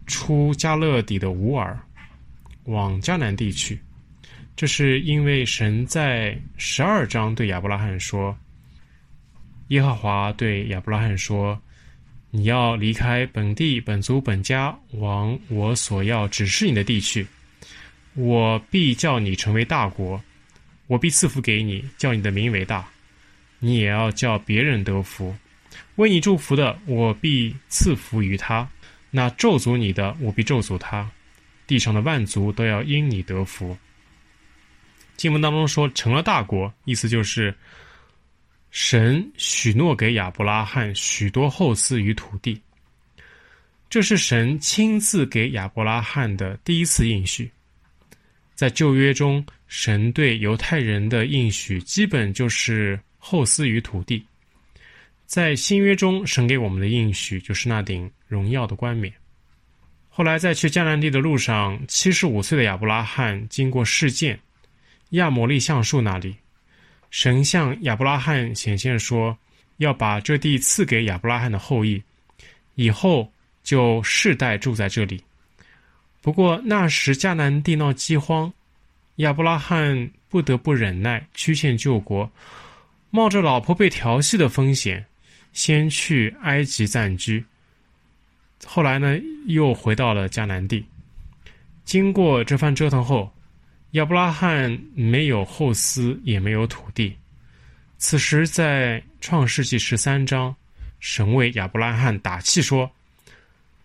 [0.08, 1.80] 出加勒底的乌尔，
[2.64, 3.80] 往迦南地区。
[4.56, 8.38] 这是因为神在十二章对亚伯拉罕说
[9.70, 11.60] ：“耶和华对亚伯拉罕说，
[12.30, 17.26] 你要离开本地、本族、本家，往我所要指示你的地去。
[18.14, 20.22] 我必叫你成为大国，
[20.86, 22.88] 我必赐福给你，叫你的名为大。
[23.58, 25.36] 你也要叫别人得福。
[25.96, 28.68] 为你祝福的，我必赐福于他；
[29.10, 31.10] 那咒诅你的，我必咒诅他。
[31.66, 33.76] 地上的万族都要因你得福。”
[35.22, 37.56] 经文当中说成了大国，意思就是
[38.72, 42.60] 神许诺给亚伯拉罕许多后嗣与土地。
[43.88, 47.52] 这是神亲自给亚伯拉罕的第一次应许。
[48.56, 54.26] 在旧约中，神对犹太人的应许基本就是后嗣与土地；
[55.28, 59.14] 在新约中，神给我们的应许就是那顶荣耀的冠冕。
[60.10, 64.40] 后来在去迦南地的路上，七十五岁的亚伯拉罕经过示剑。
[65.12, 66.36] 亚摩利橡树那里，
[67.10, 69.38] 神向亚伯拉罕显现说，
[69.78, 72.02] 要把这地赐给亚伯拉罕的后裔，
[72.76, 73.32] 以后
[73.64, 75.22] 就世代住在这里。
[76.22, 78.52] 不过那时迦南地闹饥荒，
[79.18, 82.32] 亚伯拉罕不得不忍耐，曲线救国，
[83.10, 85.06] 冒着老婆被调戏的风险，
[85.52, 87.44] 先去埃及暂居。
[88.66, 90.86] 后来呢，又回到了迦南地。
[91.84, 93.34] 经过这番折腾后，
[93.92, 97.14] 亚伯拉罕没有后嗣，也没有土地。
[97.98, 100.56] 此时，在创世纪十三章，
[101.02, 102.90] 神为亚伯拉罕打气说：“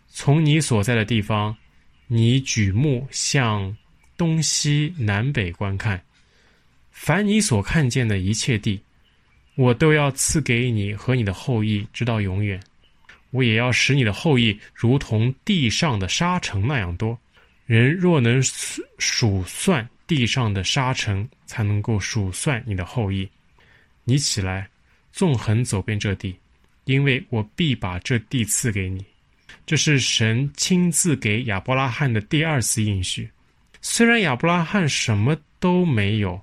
[0.09, 1.57] 从你所在的地方，
[2.07, 3.77] 你举目向
[4.17, 6.01] 东西南北观看，
[6.93, 8.81] 凡你所看见的一切地，
[9.57, 12.63] 我都要赐给你和你的后裔，直到永远。
[13.33, 17.19] 我也要使你的后裔如同地上的沙尘那样多。
[17.67, 18.41] 人若能
[18.99, 23.29] 数算。”地上的沙尘才能够数算你的后裔。
[24.05, 24.69] 你起来，
[25.13, 26.37] 纵横走遍这地，
[26.85, 29.05] 因为我必把这地赐给你。
[29.65, 33.29] 这是神亲自给亚伯拉罕的第二次应许。
[33.83, 36.41] 虽然亚伯拉罕什么都没有，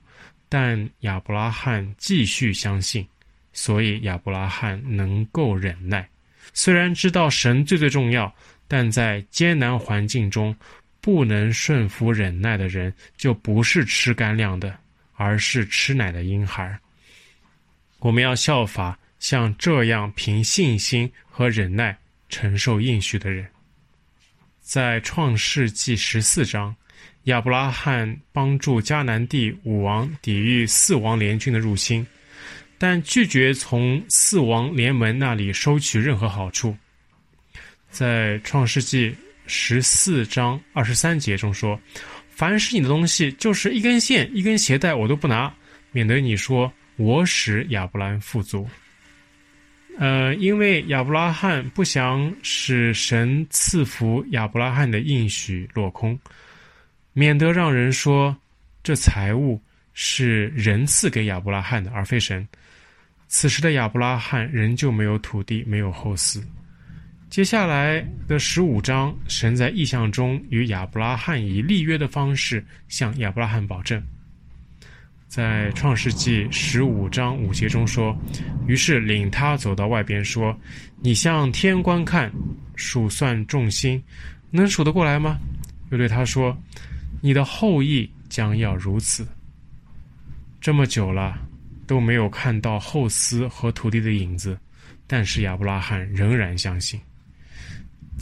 [0.49, 3.08] 但亚伯拉罕继续相信，
[3.54, 6.08] 所以亚伯拉罕能够忍耐。
[6.54, 8.34] 虽然知道神最最重要，
[8.67, 10.54] 但在艰难环境中。
[11.03, 14.73] 不能顺服忍耐的人，就不是吃干粮的，
[15.15, 16.79] 而是吃奶的婴孩。
[17.99, 21.97] 我们要效法像这样凭信心和忍耐
[22.29, 23.45] 承受应许的人。
[24.61, 26.73] 在创世纪十四章，
[27.23, 32.07] 亚伯拉罕帮助迦南地五王抵御四王联军的入侵，
[32.77, 36.73] 但拒绝从四王联盟那里收取任何好处。
[37.89, 39.13] 在创世纪
[39.45, 41.79] 十四章二十三节中说
[42.29, 45.53] ：“凡是你的东西，就是一根线、一根鞋带，我都不拿，
[45.91, 48.67] 免得你说我使亚伯兰富足。”
[49.99, 56.19] 呃，因为亚伯拉罕不想使神赐福亚伯拉罕的应许落空，
[57.13, 58.36] 免得让人说
[58.82, 59.62] 这财物
[59.93, 62.47] 是人赐给亚伯拉罕的，而非神。
[63.27, 66.41] 此时的亚伯拉罕仍旧没有土地，没有后嗣。
[67.34, 74.00] 接下来的十五章，神在异象中与亚伯拉罕以立约的方式向亚伯拉罕保证。
[75.28, 78.15] 在创世纪十五章五节中说
[78.69, 80.56] ：“于是领他走到外边，说
[81.02, 82.32] ：‘你向天观看，
[82.76, 84.00] 数算众星，
[84.52, 85.39] 能数得过来吗？’
[85.89, 86.56] 又对他说
[87.19, 89.28] ：‘你的后裔将要如此。’
[90.62, 91.36] 这么久了
[91.88, 94.56] 都没有看到后嗣和土地的影子，
[95.08, 97.02] 但是亚伯拉罕仍然相信。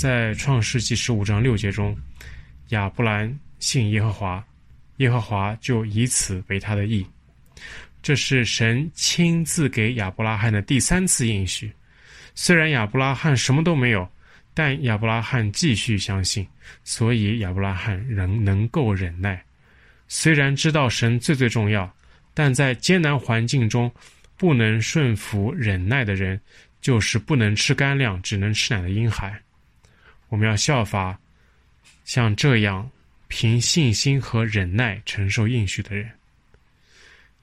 [0.02, 1.96] 在创世纪十五章六节中，
[2.70, 4.44] 亚伯兰信耶和华。”
[4.98, 7.06] 耶和华就以此为他的义，
[8.02, 11.72] 这是神亲自给亚伯拉罕的第三次应许。
[12.34, 14.10] 虽然亚伯拉罕什么都没有，
[14.56, 16.48] 但亚伯拉罕继续相信，
[16.84, 19.40] 所以亚伯拉罕仍能够忍耐。
[20.08, 21.92] 虽然知道神最最重要，
[22.34, 23.92] 但在艰难环境中
[24.36, 26.42] 不能顺服忍耐的人，
[26.82, 29.40] 就是不能吃干粮，只能吃奶的婴孩。
[30.32, 31.20] 我们要效法
[32.04, 32.90] 像这样。
[33.34, 36.12] 凭信心和忍耐承受应许的人，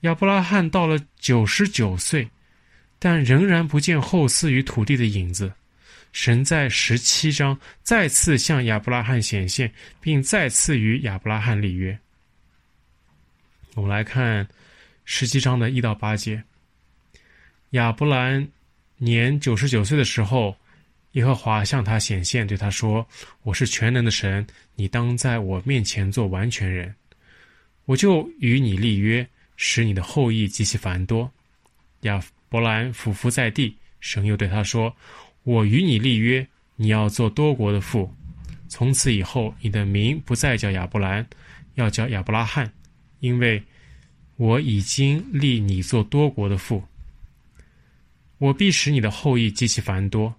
[0.00, 2.28] 亚伯拉罕到了九十九岁，
[2.98, 5.50] 但仍然不见后嗣与土地的影子。
[6.12, 11.98] 神在十七章再次向亚伯拉罕显现，并再次与亚伯拉罕立约。
[13.74, 14.46] 我们来看
[15.06, 16.44] 十七章的一到八节。
[17.70, 18.46] 亚伯兰
[18.98, 20.54] 年九十九岁的时候。
[21.12, 23.06] 耶和华向他显现，对他说
[23.42, 26.94] ：“我是全能的神，你当在我面前做完全人。
[27.86, 31.30] 我就与你立约，使你的后裔极其繁多。”
[32.02, 34.94] 亚伯兰俯伏在地，神又对他说
[35.44, 38.14] ：“我与你立约，你要做多国的父。
[38.68, 41.26] 从此以后，你的名不再叫亚伯兰，
[41.74, 42.70] 要叫亚伯拉罕，
[43.20, 43.60] 因为
[44.36, 46.84] 我已经立你做多国的父。
[48.36, 50.32] 我必使你的后裔极其繁多。”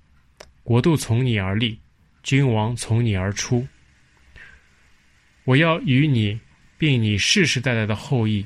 [0.69, 1.79] 国度从你而立，
[2.21, 3.67] 君王从你而出。
[5.43, 6.39] 我要与你，
[6.77, 8.45] 并你世世代代的后裔，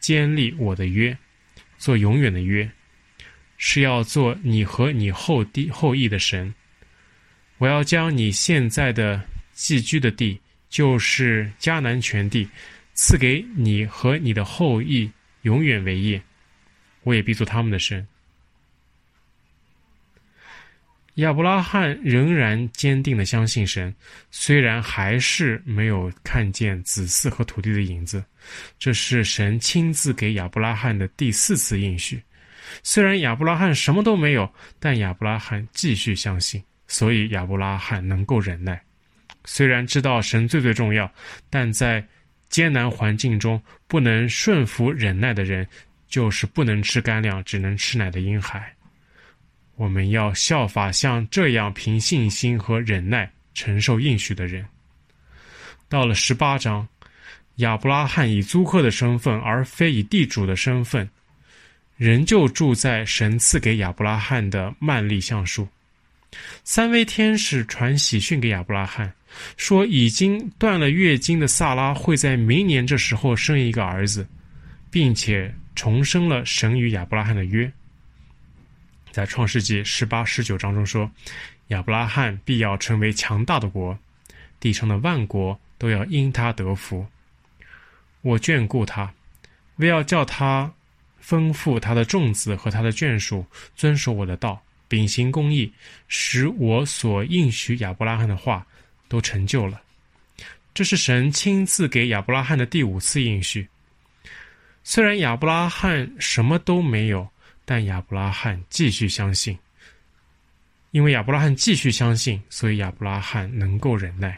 [0.00, 1.16] 坚立我的约，
[1.78, 2.68] 做永远的约，
[3.56, 6.52] 是要做你和你后地后裔的神。
[7.58, 12.48] 我要将你现在的寄居的地，就是迦南全地，
[12.94, 15.08] 赐给你和你的后裔，
[15.42, 16.20] 永远为业。
[17.04, 18.04] 我也必做他们的神。
[21.14, 23.94] 亚伯拉罕仍然坚定地相信神，
[24.30, 28.24] 虽然还是没有看见子嗣和土地的影子。
[28.78, 32.22] 这是神亲自给亚伯拉罕的第四次应许。
[32.82, 38.80] 虽然亚伯拉罕什么都没有，但亚伯拉罕继续相信，所以亚伯拉罕能够忍耐。
[39.44, 41.12] 虽然知道神最最重要，
[41.50, 42.02] 但在
[42.48, 45.66] 艰难环境中不能顺服忍耐的人，
[46.08, 48.72] 就是不能吃干粮，只能吃奶的婴孩。
[49.80, 54.62] 我们要效法像这样凭信心和忍耐承受应许的人。
[55.88, 56.86] 到了十八章，
[57.56, 61.08] 亚伯拉罕以租客的身份，而非以地主的身份，
[61.96, 65.66] 仍旧住在神赐给亚伯拉罕的曼利橡树。
[66.62, 69.10] 三位天使传喜讯给亚伯拉罕，
[69.56, 74.28] 说已经断了月经的萨拉会在明年这时候生一个儿子，
[74.90, 77.72] 并且重生了神与亚伯拉罕的约。
[79.10, 81.10] 在创世纪十八、十九章中说，
[81.68, 83.98] 亚伯拉罕必要成为强大的国，
[84.60, 87.04] 地上的万国都要因他得福。
[88.22, 89.12] 我眷顾他，
[89.76, 90.72] 为要叫他
[91.24, 93.44] 吩咐他的众子和他的眷属
[93.74, 95.72] 遵守我的道，秉行公义，
[96.06, 98.64] 使我所应许亚伯拉罕的话
[99.08, 99.80] 都成就了。
[100.72, 103.66] 这是神亲自给亚伯拉罕的第五次应许。
[104.84, 107.28] 虽然亚伯拉罕什么都没有。
[107.70, 109.56] 但亚伯拉罕继续相信，
[110.90, 114.36] 因为亚伯拉罕继续相信，所以亚伯拉罕能够忍耐。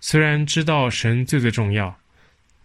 [0.00, 1.96] 虽然知道神最最重要，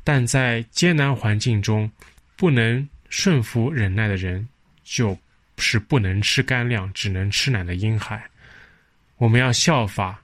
[0.03, 1.87] 但在艰难环境中
[2.35, 4.49] 不能顺服忍耐的人，
[4.83, 5.15] 就
[5.59, 8.19] 是不能吃干粮，只能吃奶的婴孩。
[9.17, 10.19] 我们要效法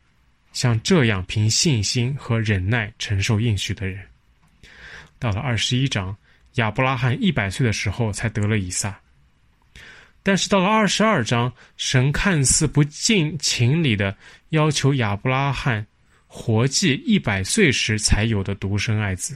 [0.53, 4.03] 像这样凭信心和忍耐承受应许的人。
[5.19, 6.17] 到了二十一章，
[6.53, 8.99] 亚伯拉罕一百岁的时候才得了以撒。
[10.23, 14.15] 但是到了二十二章，神看似不近情理的
[14.49, 15.85] 要求亚伯拉罕
[16.27, 19.35] 活祭一百岁时才有的独生爱子。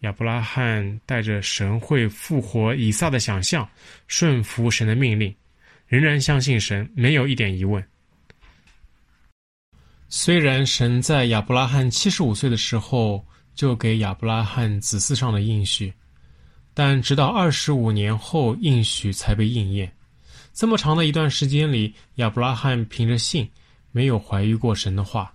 [0.00, 3.68] 亚伯拉罕带着神会复活以撒的想象，
[4.06, 5.34] 顺服神的命令，
[5.86, 7.82] 仍然相信神，没有一点疑问。
[10.08, 13.24] 虽然神在亚伯拉罕七十五岁的时候
[13.54, 15.92] 就给亚伯拉罕子嗣上的应许。
[16.74, 19.92] 但直到二十五年后，应许才被应验。
[20.52, 23.48] 这么长的一段时间里，亚伯拉罕凭着信，
[23.90, 25.32] 没有怀疑过神的话。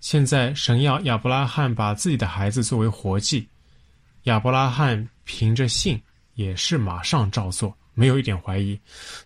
[0.00, 3.48] 现在，神要亚伯拉罕把自己的孩子作为活祭，
[4.24, 6.00] 亚伯拉罕凭着信，
[6.34, 8.78] 也是马上照做，没有一点怀疑，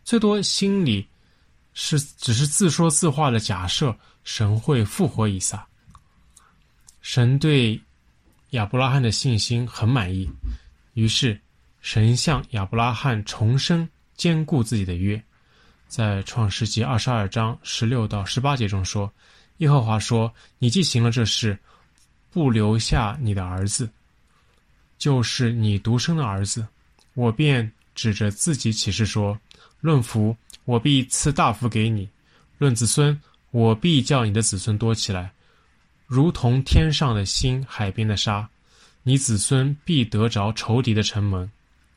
[0.04, 1.06] 最多心里
[1.74, 3.94] 是只是自说自话的假设，
[4.24, 5.66] 神会复活以撒。
[7.02, 7.78] 神对
[8.50, 10.26] 亚伯拉罕的信心很满意。
[10.94, 11.40] 于是，
[11.80, 15.22] 神向亚伯拉罕重申坚固自己的约，
[15.88, 19.10] 在创世纪二十二章十六到十八节中说
[19.58, 21.58] ：“耶和华说，你既行了这事，
[22.30, 23.88] 不留下你的儿子，
[24.98, 26.66] 就是你独生的儿子，
[27.14, 29.38] 我便指着自己起誓说：
[29.80, 32.06] 论福，我必赐大福给你；
[32.58, 33.18] 论子孙，
[33.50, 35.32] 我必叫你的子孙多起来，
[36.06, 38.46] 如同天上的星，海边的沙。”
[39.02, 41.50] 你子孙必得着仇敌的城门，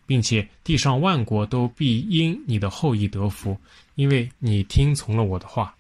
[0.06, 3.58] 并且地上万国都必因你的后裔得福，
[3.96, 5.76] 因为你听从了我的话。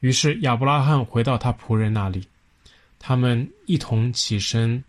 [0.00, 2.26] 于是亚伯拉罕回到他仆人那里，
[2.98, 4.84] 他们一同起身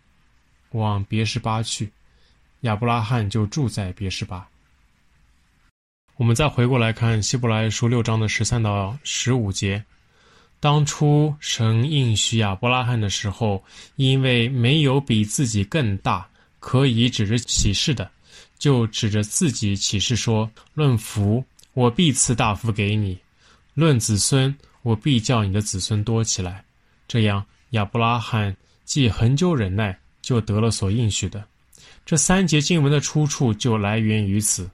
[0.72, 1.90] 往别是巴去，
[2.60, 4.46] 亚伯拉罕就住在别是巴。
[6.16, 9.82] 我们再回过来看希伯来书六章的十三到十五节。
[10.60, 13.62] 当初神应许亚伯拉罕的时候，
[13.94, 16.28] 因为没有比自己更大
[16.58, 18.10] 可以指着启示的，
[18.58, 21.44] 就指着自己启示说：“论福，
[21.74, 23.16] 我必赐大福给你；
[23.74, 24.52] 论子孙，
[24.82, 26.64] 我必叫你的子孙多起来。”
[27.06, 28.54] 这样，亚伯拉罕
[28.84, 31.44] 既恒久忍耐，就得了所应许的。
[32.04, 34.68] 这三节经文的出处就来源于此。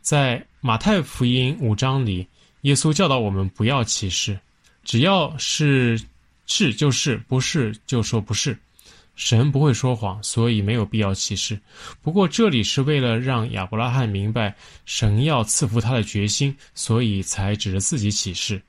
[0.00, 2.26] 在马太福音五章里，
[2.62, 4.36] 耶稣教导我们不要歧视。
[4.84, 6.00] 只要是
[6.46, 8.58] 是就是，不是就说不是。
[9.14, 11.60] 神不会说谎，所以没有必要起誓。
[12.00, 14.56] 不过这里是为了让亚伯拉罕明白
[14.86, 18.60] 神要赐福他的决心，所以才指着自己起誓，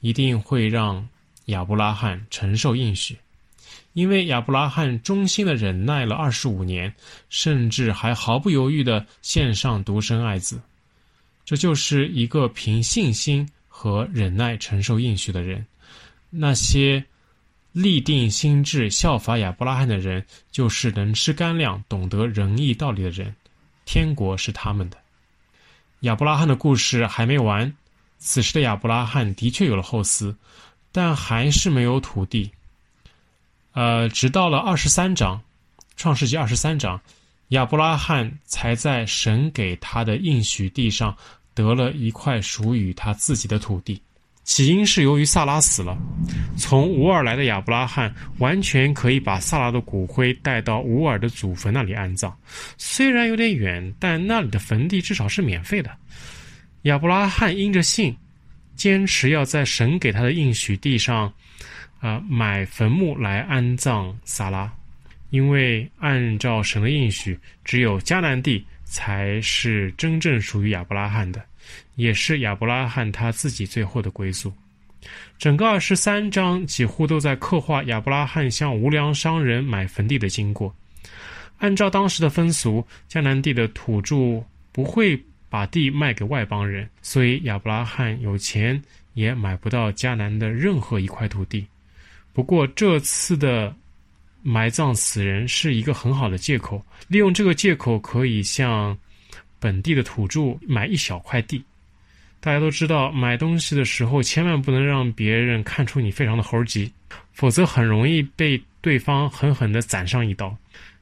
[0.00, 1.08] 一定会让
[1.46, 3.16] 亚伯拉罕承受应许。
[3.94, 6.94] 因为亚伯拉罕忠心的忍耐了二十五年，
[7.30, 10.60] 甚至还毫不犹豫的献上独生爱子，
[11.44, 13.48] 这就是一个凭信心。
[13.80, 15.64] 和忍耐承受应许的人，
[16.28, 17.02] 那些
[17.72, 23.34] 立定心志效法亚伯拉罕的人，就是能吃干粮、懂得仁义道理的人，
[23.86, 24.98] 天国是他们的。
[26.00, 27.74] 亚伯拉罕的故事还没完，
[28.18, 30.36] 此时的亚伯拉罕的确有了后嗣，
[30.92, 32.50] 但还是没有土地。
[33.72, 35.40] 呃，直到了二十三章，
[35.96, 37.00] 创世纪二十三章，
[37.48, 41.16] 亚伯拉罕才在神给他的应许地上。
[41.60, 44.00] 得了一块属于他自己的土地，
[44.44, 45.94] 起因是由于萨拉死了。
[46.56, 52.34] 从乌尔来的亚伯拉罕完全可以把萨拉的骨灰带到乌尔的祖坟那里安葬，
[52.78, 55.90] 虽然有点远，但那里的坟地至少是免费的。
[56.82, 58.16] 亚伯拉罕因着信，
[58.74, 61.26] 坚持要在神给他的应许地上，
[61.98, 64.72] 啊、呃，买坟墓来安葬萨拉，
[65.28, 68.64] 因为按照神的应许，只有迦南地。
[68.92, 71.40] 才是真正属于亚伯拉罕的，
[72.00, 74.52] 也是亚伯拉罕他自己最后的归宿。
[75.38, 80.74] 整个二十三章几乎都在刻画亚伯拉罕向无良商人买坟地的经过。
[81.58, 84.42] 按照当时的风俗，迦南地的土著
[84.72, 88.80] 不会把地卖给外邦人，所以亚伯拉罕有钱
[89.14, 91.66] 也买不到迦南的任何一块土地。
[92.32, 93.74] 不过这次的。
[94.42, 98.96] 埋葬死人是一个很好的借口，利用这个借口可以向
[99.58, 101.62] 本地的土著买一小块地。
[102.40, 106.90] 大家都知道，买东西的时候千万不能让别人看出你非常的猴急，
[107.34, 110.56] 否则很容易被对方狠狠地斩上一刀。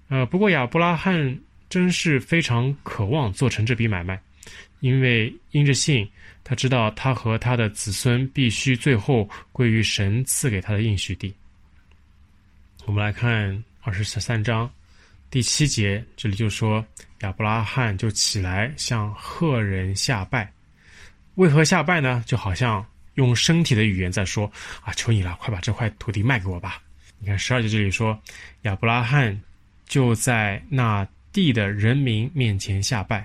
[0.09, 4.21] 呃，不过亚伯拉罕真是非常渴望做成这笔买卖，
[4.81, 6.09] 因为因着信，
[6.43, 11.33] 他知道他和他的子孙必须最后归于神赐给他的应许地。
[12.85, 14.69] 我们来看二十三章
[15.31, 16.85] 第七节，这里就说
[17.21, 20.51] 亚伯拉罕就起来向赫人下拜。
[21.39, 22.21] 为何下拜呢？
[22.27, 22.85] 就好像
[23.15, 24.51] 用身体的语言在说
[24.83, 26.83] ：“啊，求你了，快把这块土地卖给我吧！”
[27.21, 28.21] 你看十二节这里说，
[28.63, 29.41] 亚伯拉罕
[29.87, 33.25] 就在那地的人民面前下拜，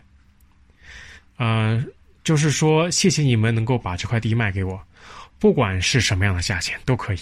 [1.40, 1.84] 嗯、
[2.24, 4.80] 就是说谢谢你们能够把这块地卖给我，
[5.40, 7.20] 不管是什么样的价钱都可以。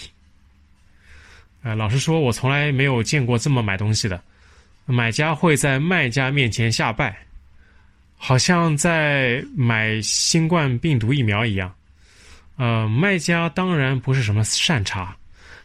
[1.62, 4.22] 呃，老实说，我从来没有见过这么买东西的，
[4.84, 7.16] 买家会在卖家面前下拜，
[8.24, 11.74] 好像在买新冠病毒疫苗一样。
[12.56, 15.12] 呃，卖家当然不是什么善茬。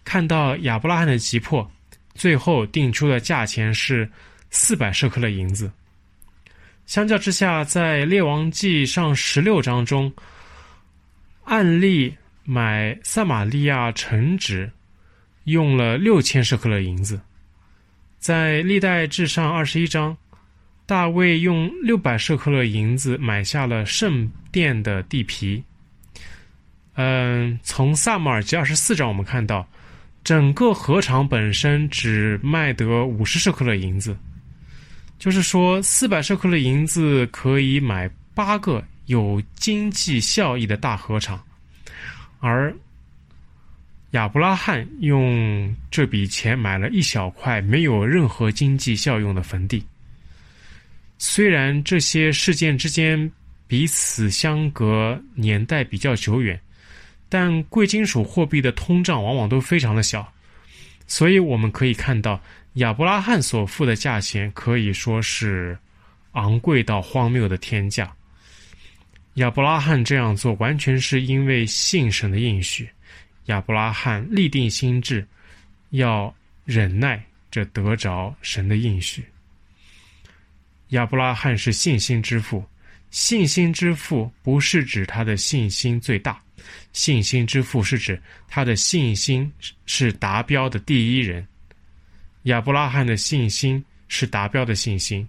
[0.04, 1.70] 看到亚伯拉罕的急迫，
[2.16, 4.10] 最后定出的价钱是
[4.50, 5.72] 四百舍客勒银子。
[6.88, 10.12] 相较之下，在列王记上十六章中，
[11.44, 12.12] 案例
[12.44, 14.68] 买撒玛利亚城址
[15.44, 17.22] 用了六千舍客勒银子。
[18.18, 20.18] 在历代志上二十一章，
[20.88, 25.64] 大卫用六百舍克勒银子买下了圣殿的地皮。
[26.96, 29.68] 嗯，从撒母耳记二十四章我们看到。
[30.24, 34.18] 整个河场本身只卖得五十舍克勒银子，
[35.18, 41.42] 就是说四百舍克勒银子可以买八个有经济效益的大河场，
[42.42, 42.76] 而
[44.12, 49.82] 亚伯拉罕用这笔钱买了一小块没有任何经济效用的坟地。
[51.18, 53.32] 虽然这些事件之间
[53.68, 56.60] 彼此相隔年代比较久远。
[57.30, 60.32] 但贵金属货币的通胀往往都非常的小，
[61.08, 62.42] 所以我们可以看到
[62.76, 65.78] 亚伯拉罕所付的价钱可以说是
[66.32, 68.10] 昂贵到荒谬的天价。
[69.34, 72.90] 亚伯拉罕这样做完全是因为信神的应许。
[73.48, 75.28] 亚伯拉罕立定心志，
[75.90, 79.22] 要忍耐着得着神的应许。
[80.90, 82.64] 亚伯拉罕是信心之父，
[83.12, 86.42] 信心之父不是指他的信心最大。
[86.92, 89.50] 信心之父是指他的信心
[89.86, 91.46] 是达标的第一人，
[92.44, 95.28] 亚伯拉罕的信心是达标的信心。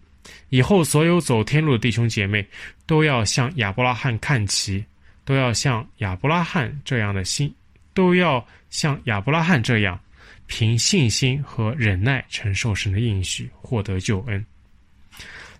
[0.51, 2.47] 以后所有走天路的弟兄姐妹
[2.87, 4.85] 都要向亚伯拉罕看齐，
[5.25, 7.53] 都要像亚伯拉罕这样的心，
[7.95, 9.99] 都要像亚伯拉罕这样，
[10.47, 14.45] 凭信心和忍耐承受神的应许，获得救恩。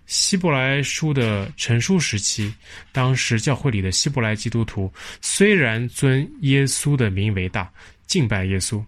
[0.09, 2.51] 希伯来书的成书时期，
[2.91, 4.91] 当时教会里的希伯来基督徒
[5.21, 7.71] 虽然尊耶稣的名为大，
[8.07, 8.83] 敬拜耶稣，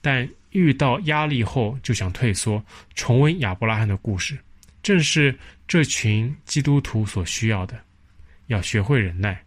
[0.00, 2.64] 但遇到压力后就想退缩，
[2.94, 4.38] 重温亚伯拉罕的故事，
[4.80, 7.76] 正是这群基督徒所需要的。
[8.46, 9.42] 要学会忍耐，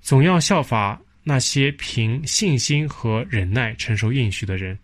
[0.00, 4.78] 总要效法那些凭信心和忍耐承受应许的人，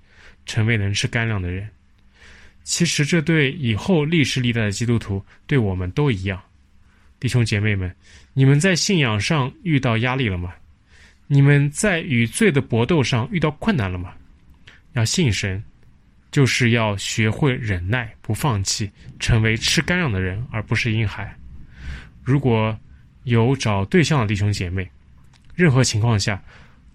[0.45, 1.66] 成为能吃干粮的人。
[2.69, 6.39] 其实这对以后历史历代的基督徒，对我们都一样。
[7.19, 7.91] 弟兄姐妹们，
[8.35, 10.53] 你们在信仰上遇到压力了吗？
[11.29, 14.12] 你们在与罪的搏斗上遇到困难了吗？
[14.93, 15.64] 要信神，
[16.31, 21.35] 就是要学会忍耐，不放弃，成为吃干粮的人，而不是婴孩。
[22.23, 22.79] 如果
[23.25, 24.87] 有找对象的弟兄姐妹，
[25.55, 26.39] 任何情况下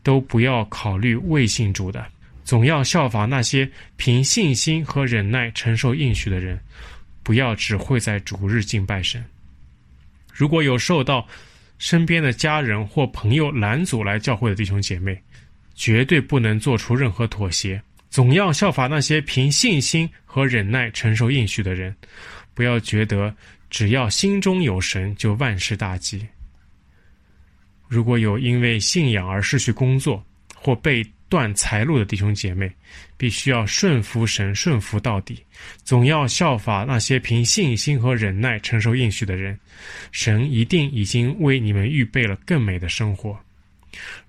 [0.03, 2.05] 都不要考虑未信主的。
[2.43, 6.59] 总要效法那些凭信心和忍耐承受应许的人，
[7.23, 9.23] 不要只会在主日敬拜神。
[10.33, 11.27] 如果有受到
[11.77, 15.21] 身边的家人或朋友拦阻来教会的弟兄姐妹，
[15.75, 17.81] 绝对不能做出任何妥协。
[18.09, 21.95] 总要效法那些凭信心和忍耐承受应许的人，
[22.53, 23.35] 不要觉得
[23.69, 26.23] 只要心中有神就万事大吉。
[27.87, 30.23] 如果有因为信仰而失去工作
[30.55, 31.03] 或被
[31.33, 32.71] 断财路的弟兄姐妹，
[33.17, 35.43] 必须要顺服神，顺服到底。
[35.83, 39.59] 总要效法那些凭信心和忍耐承受应许的人，
[40.11, 43.35] 神一定已经为你们预备了更美的生活。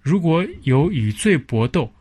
[0.00, 1.92] 如果有与罪搏斗，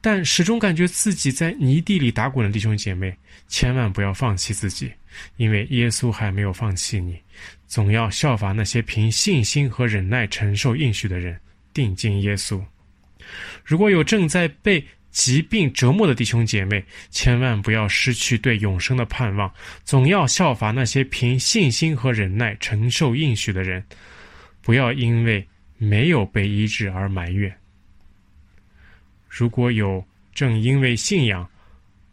[0.00, 3.14] 但始终感觉自己在泥地里打滚的弟兄姐妹，
[3.46, 4.90] 千万不要放弃自己，
[5.36, 7.20] 因为耶稣还没有放弃你。
[7.66, 11.38] 总要效法那些凭信心和忍耐承受应许的人，
[11.74, 12.64] 定睛耶稣。
[13.64, 19.52] 如果有正在被疾病折磨的弟兄姐妹，千万不要失去对永生的盼望，
[19.84, 23.84] 总要效法那些凭信心和忍耐承受应许的人，
[24.60, 25.46] 不要因为
[25.78, 27.54] 没有被医治而埋怨。
[29.28, 30.04] 如果有
[30.34, 31.48] 正因为信仰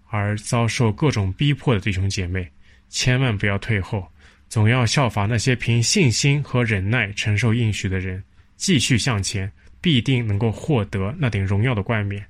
[0.09, 2.47] 而遭受各种逼迫的弟兄姐妹，
[2.89, 4.07] 千万不要退后，
[4.47, 8.24] 总要效法那些凭信心和忍耐承受应许的人，
[8.57, 9.51] 继续向前。
[9.82, 12.23] 必定能够获得那顶荣耀的冠冕。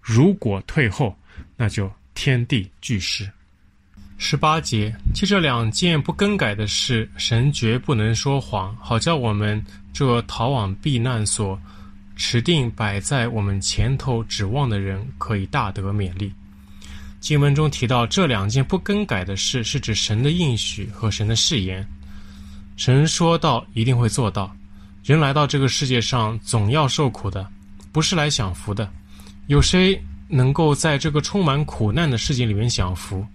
[0.00, 1.14] 如果退后，
[1.56, 3.28] 那就天地俱失。
[4.18, 9.60] 十八节，记这两件不更改的事，神绝不能说谎，好叫我们
[9.92, 11.60] 这逃往避难所
[12.14, 16.32] 持定摆在我们前头指望的人，可以大得勉励。
[17.18, 21.84] 经文中提到这两件不更改的事，是指神的应许和神的誓言。
[22.76, 24.54] 神说到一定会做到。
[25.04, 27.44] 人来到这个世界上，总要受苦的，
[27.90, 28.88] 不是来享福的。
[29.48, 33.26] 有谁能够在这个充满苦难的世界里面享福？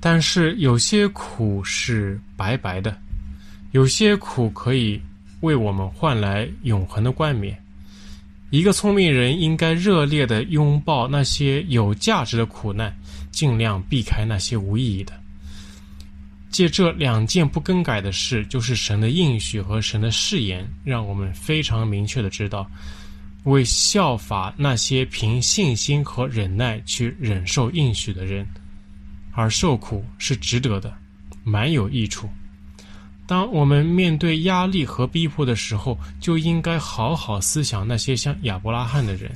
[0.00, 2.94] 但是有些苦是白白的，
[3.72, 5.00] 有些苦可以
[5.40, 7.58] 为我们换来永恒的冠冕。
[8.50, 12.94] 一个聪明人应该热烈的拥抱那些有价值的苦难，
[13.32, 15.14] 尽量避开那些无意义的。
[16.54, 22.64] 借这两件不更改的事，就是神的应许和神的誓言，让我们非常明确的知道，
[23.42, 28.46] 为效法那些凭信心和忍耐去忍受应许的人，
[29.32, 30.96] 而受苦是值得的，
[31.42, 32.30] 蛮有益处。
[33.26, 39.28] 当我们面对压力和逼迫的时候，就应该好好思想那些像亚伯拉罕的人，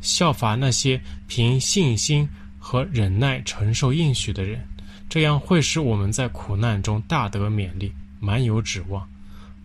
[0.00, 2.28] 效法那些凭信心
[2.60, 4.64] 和忍耐承受应许的人。
[5.10, 9.06] 这样会使我们在苦难中大得勉励，满有指望，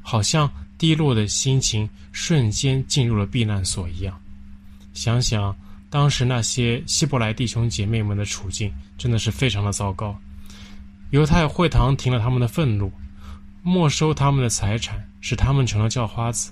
[0.01, 4.19] 好像低落的心情瞬间进入了避难所一样。
[4.95, 5.55] 想想
[5.89, 10.19] 当时那些希伯来弟兄姐妹们的处境，真的是非常的糟糕。
[11.11, 12.91] 犹太会堂停了他们的愤怒，
[13.61, 16.51] 没收他们的财产，使他们成了叫花子。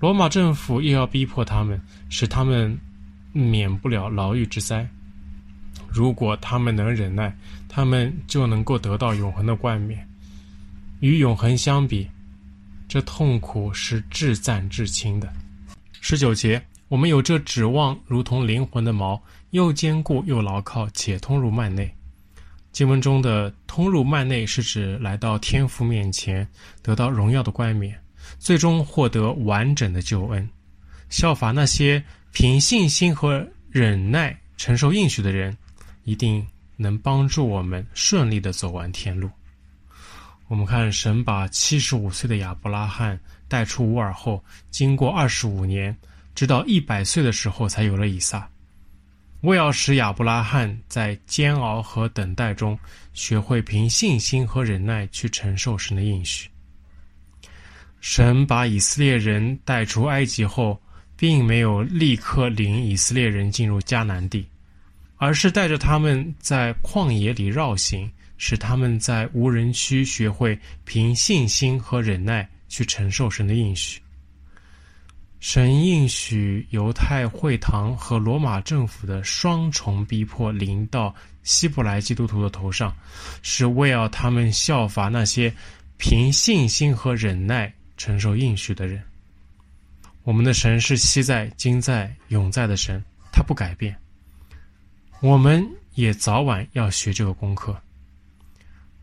[0.00, 2.76] 罗马政府又要逼迫他们，使他们
[3.32, 4.88] 免不了牢狱之灾。
[5.94, 7.32] 如果他们能忍耐，
[7.68, 10.04] 他们就能够得到永恒的冠冕。
[10.98, 12.10] 与永恒相比，
[12.88, 15.32] 这痛苦是至暂至轻的。
[16.00, 19.20] 十九节，我们有这指望，如同灵魂的锚，
[19.50, 21.88] 又坚固又牢靠，且通入幔内。
[22.72, 26.44] 经文中的“通入幔内”是指来到天父面前，
[26.82, 27.96] 得到荣耀的冠冕，
[28.40, 30.48] 最终获得完整的救恩。
[31.08, 35.56] 效法那些凭信心和忍耐承受应许的人。
[36.04, 36.46] 一定
[36.76, 39.28] 能帮助我们顺利的走完天路。
[40.48, 45.96] 我们看神把七十五岁的亚伯拉罕带出乌尔后，经过二十五年，
[46.34, 48.48] 直到一百岁的时候才有了以撒。
[49.40, 52.78] 为要使亚伯拉罕在煎熬和等待中，
[53.12, 56.48] 学会凭信心和忍耐去承受神的应许。
[58.00, 60.80] 神把以色列人带出埃及后，
[61.16, 64.46] 并没有立刻领以色列人进入迦南地。
[65.16, 74.00] 而是带着他们在旷野里绕行，使他们在无人区学会凭信心和忍耐去承受神的应许。
[75.40, 82.94] 神应许犹太会堂和罗马政府的双重逼迫临到希伯来基督徒的头上，
[83.42, 85.54] 是为要他们效法那些
[85.98, 89.02] 凭信心和忍耐承受应许的人。
[90.22, 93.94] 我们的神是昔在、今在、永在的神，他不改变。
[95.24, 97.74] 我们也早晚要学这个功课，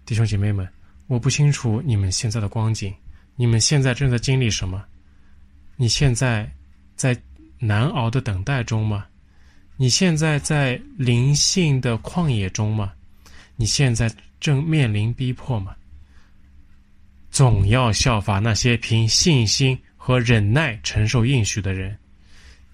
[0.06, 0.72] 弟兄姐妹们，
[1.08, 2.94] 我不清楚你们现在的光景，
[3.36, 4.86] 你们现在正在经历什么？
[5.78, 6.48] 你现在
[6.96, 7.20] 在
[7.58, 9.08] 难熬的等待中吗？
[9.78, 12.94] 你现在在灵性的旷野中吗？
[13.56, 14.08] 你现在
[14.40, 15.76] 正面临逼迫吗？
[17.32, 21.98] 总要效法那些凭信心和忍耐承受应许的人，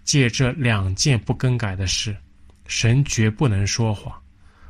[0.03, 2.13] 借这两件不更改的事。
[2.67, 4.13] 神绝不能说谎，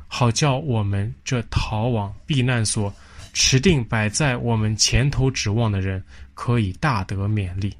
[0.06, 2.92] 好叫我们这逃往避难所、
[3.32, 6.02] 持定摆在我们前头指望的人，
[6.34, 7.74] 可以大得勉励。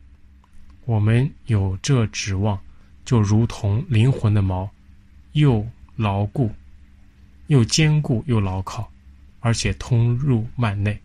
[0.85, 2.59] 我们有这指望，
[3.05, 4.69] 就如同灵魂的锚，
[5.33, 5.67] 又
[5.97, 6.51] 牢固、
[7.47, 8.91] 又坚固、又牢靠，
[9.41, 10.99] 而且通入幔内。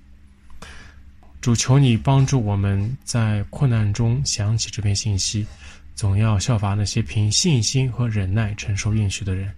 [1.41, 5.45] 主求你帮助我们在困难中想起这篇信息。
[5.95, 9.53] 总要效法那些凭信心和忍耐承受应许的人，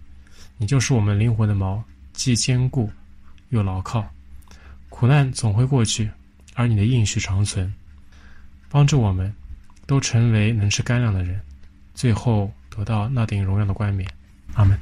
[0.58, 1.82] 你就是我们灵魂的锚，
[2.14, 2.90] 既坚固
[3.50, 4.06] 又牢靠。
[4.90, 6.10] 苦难总会过去，
[6.54, 7.74] 而你的应许长存。
[8.70, 9.34] 帮助我们，
[9.86, 11.40] 都成为能吃干粮的人，
[11.94, 14.10] 最后得到那顶荣耀的冠冕。
[14.54, 14.78] 阿门。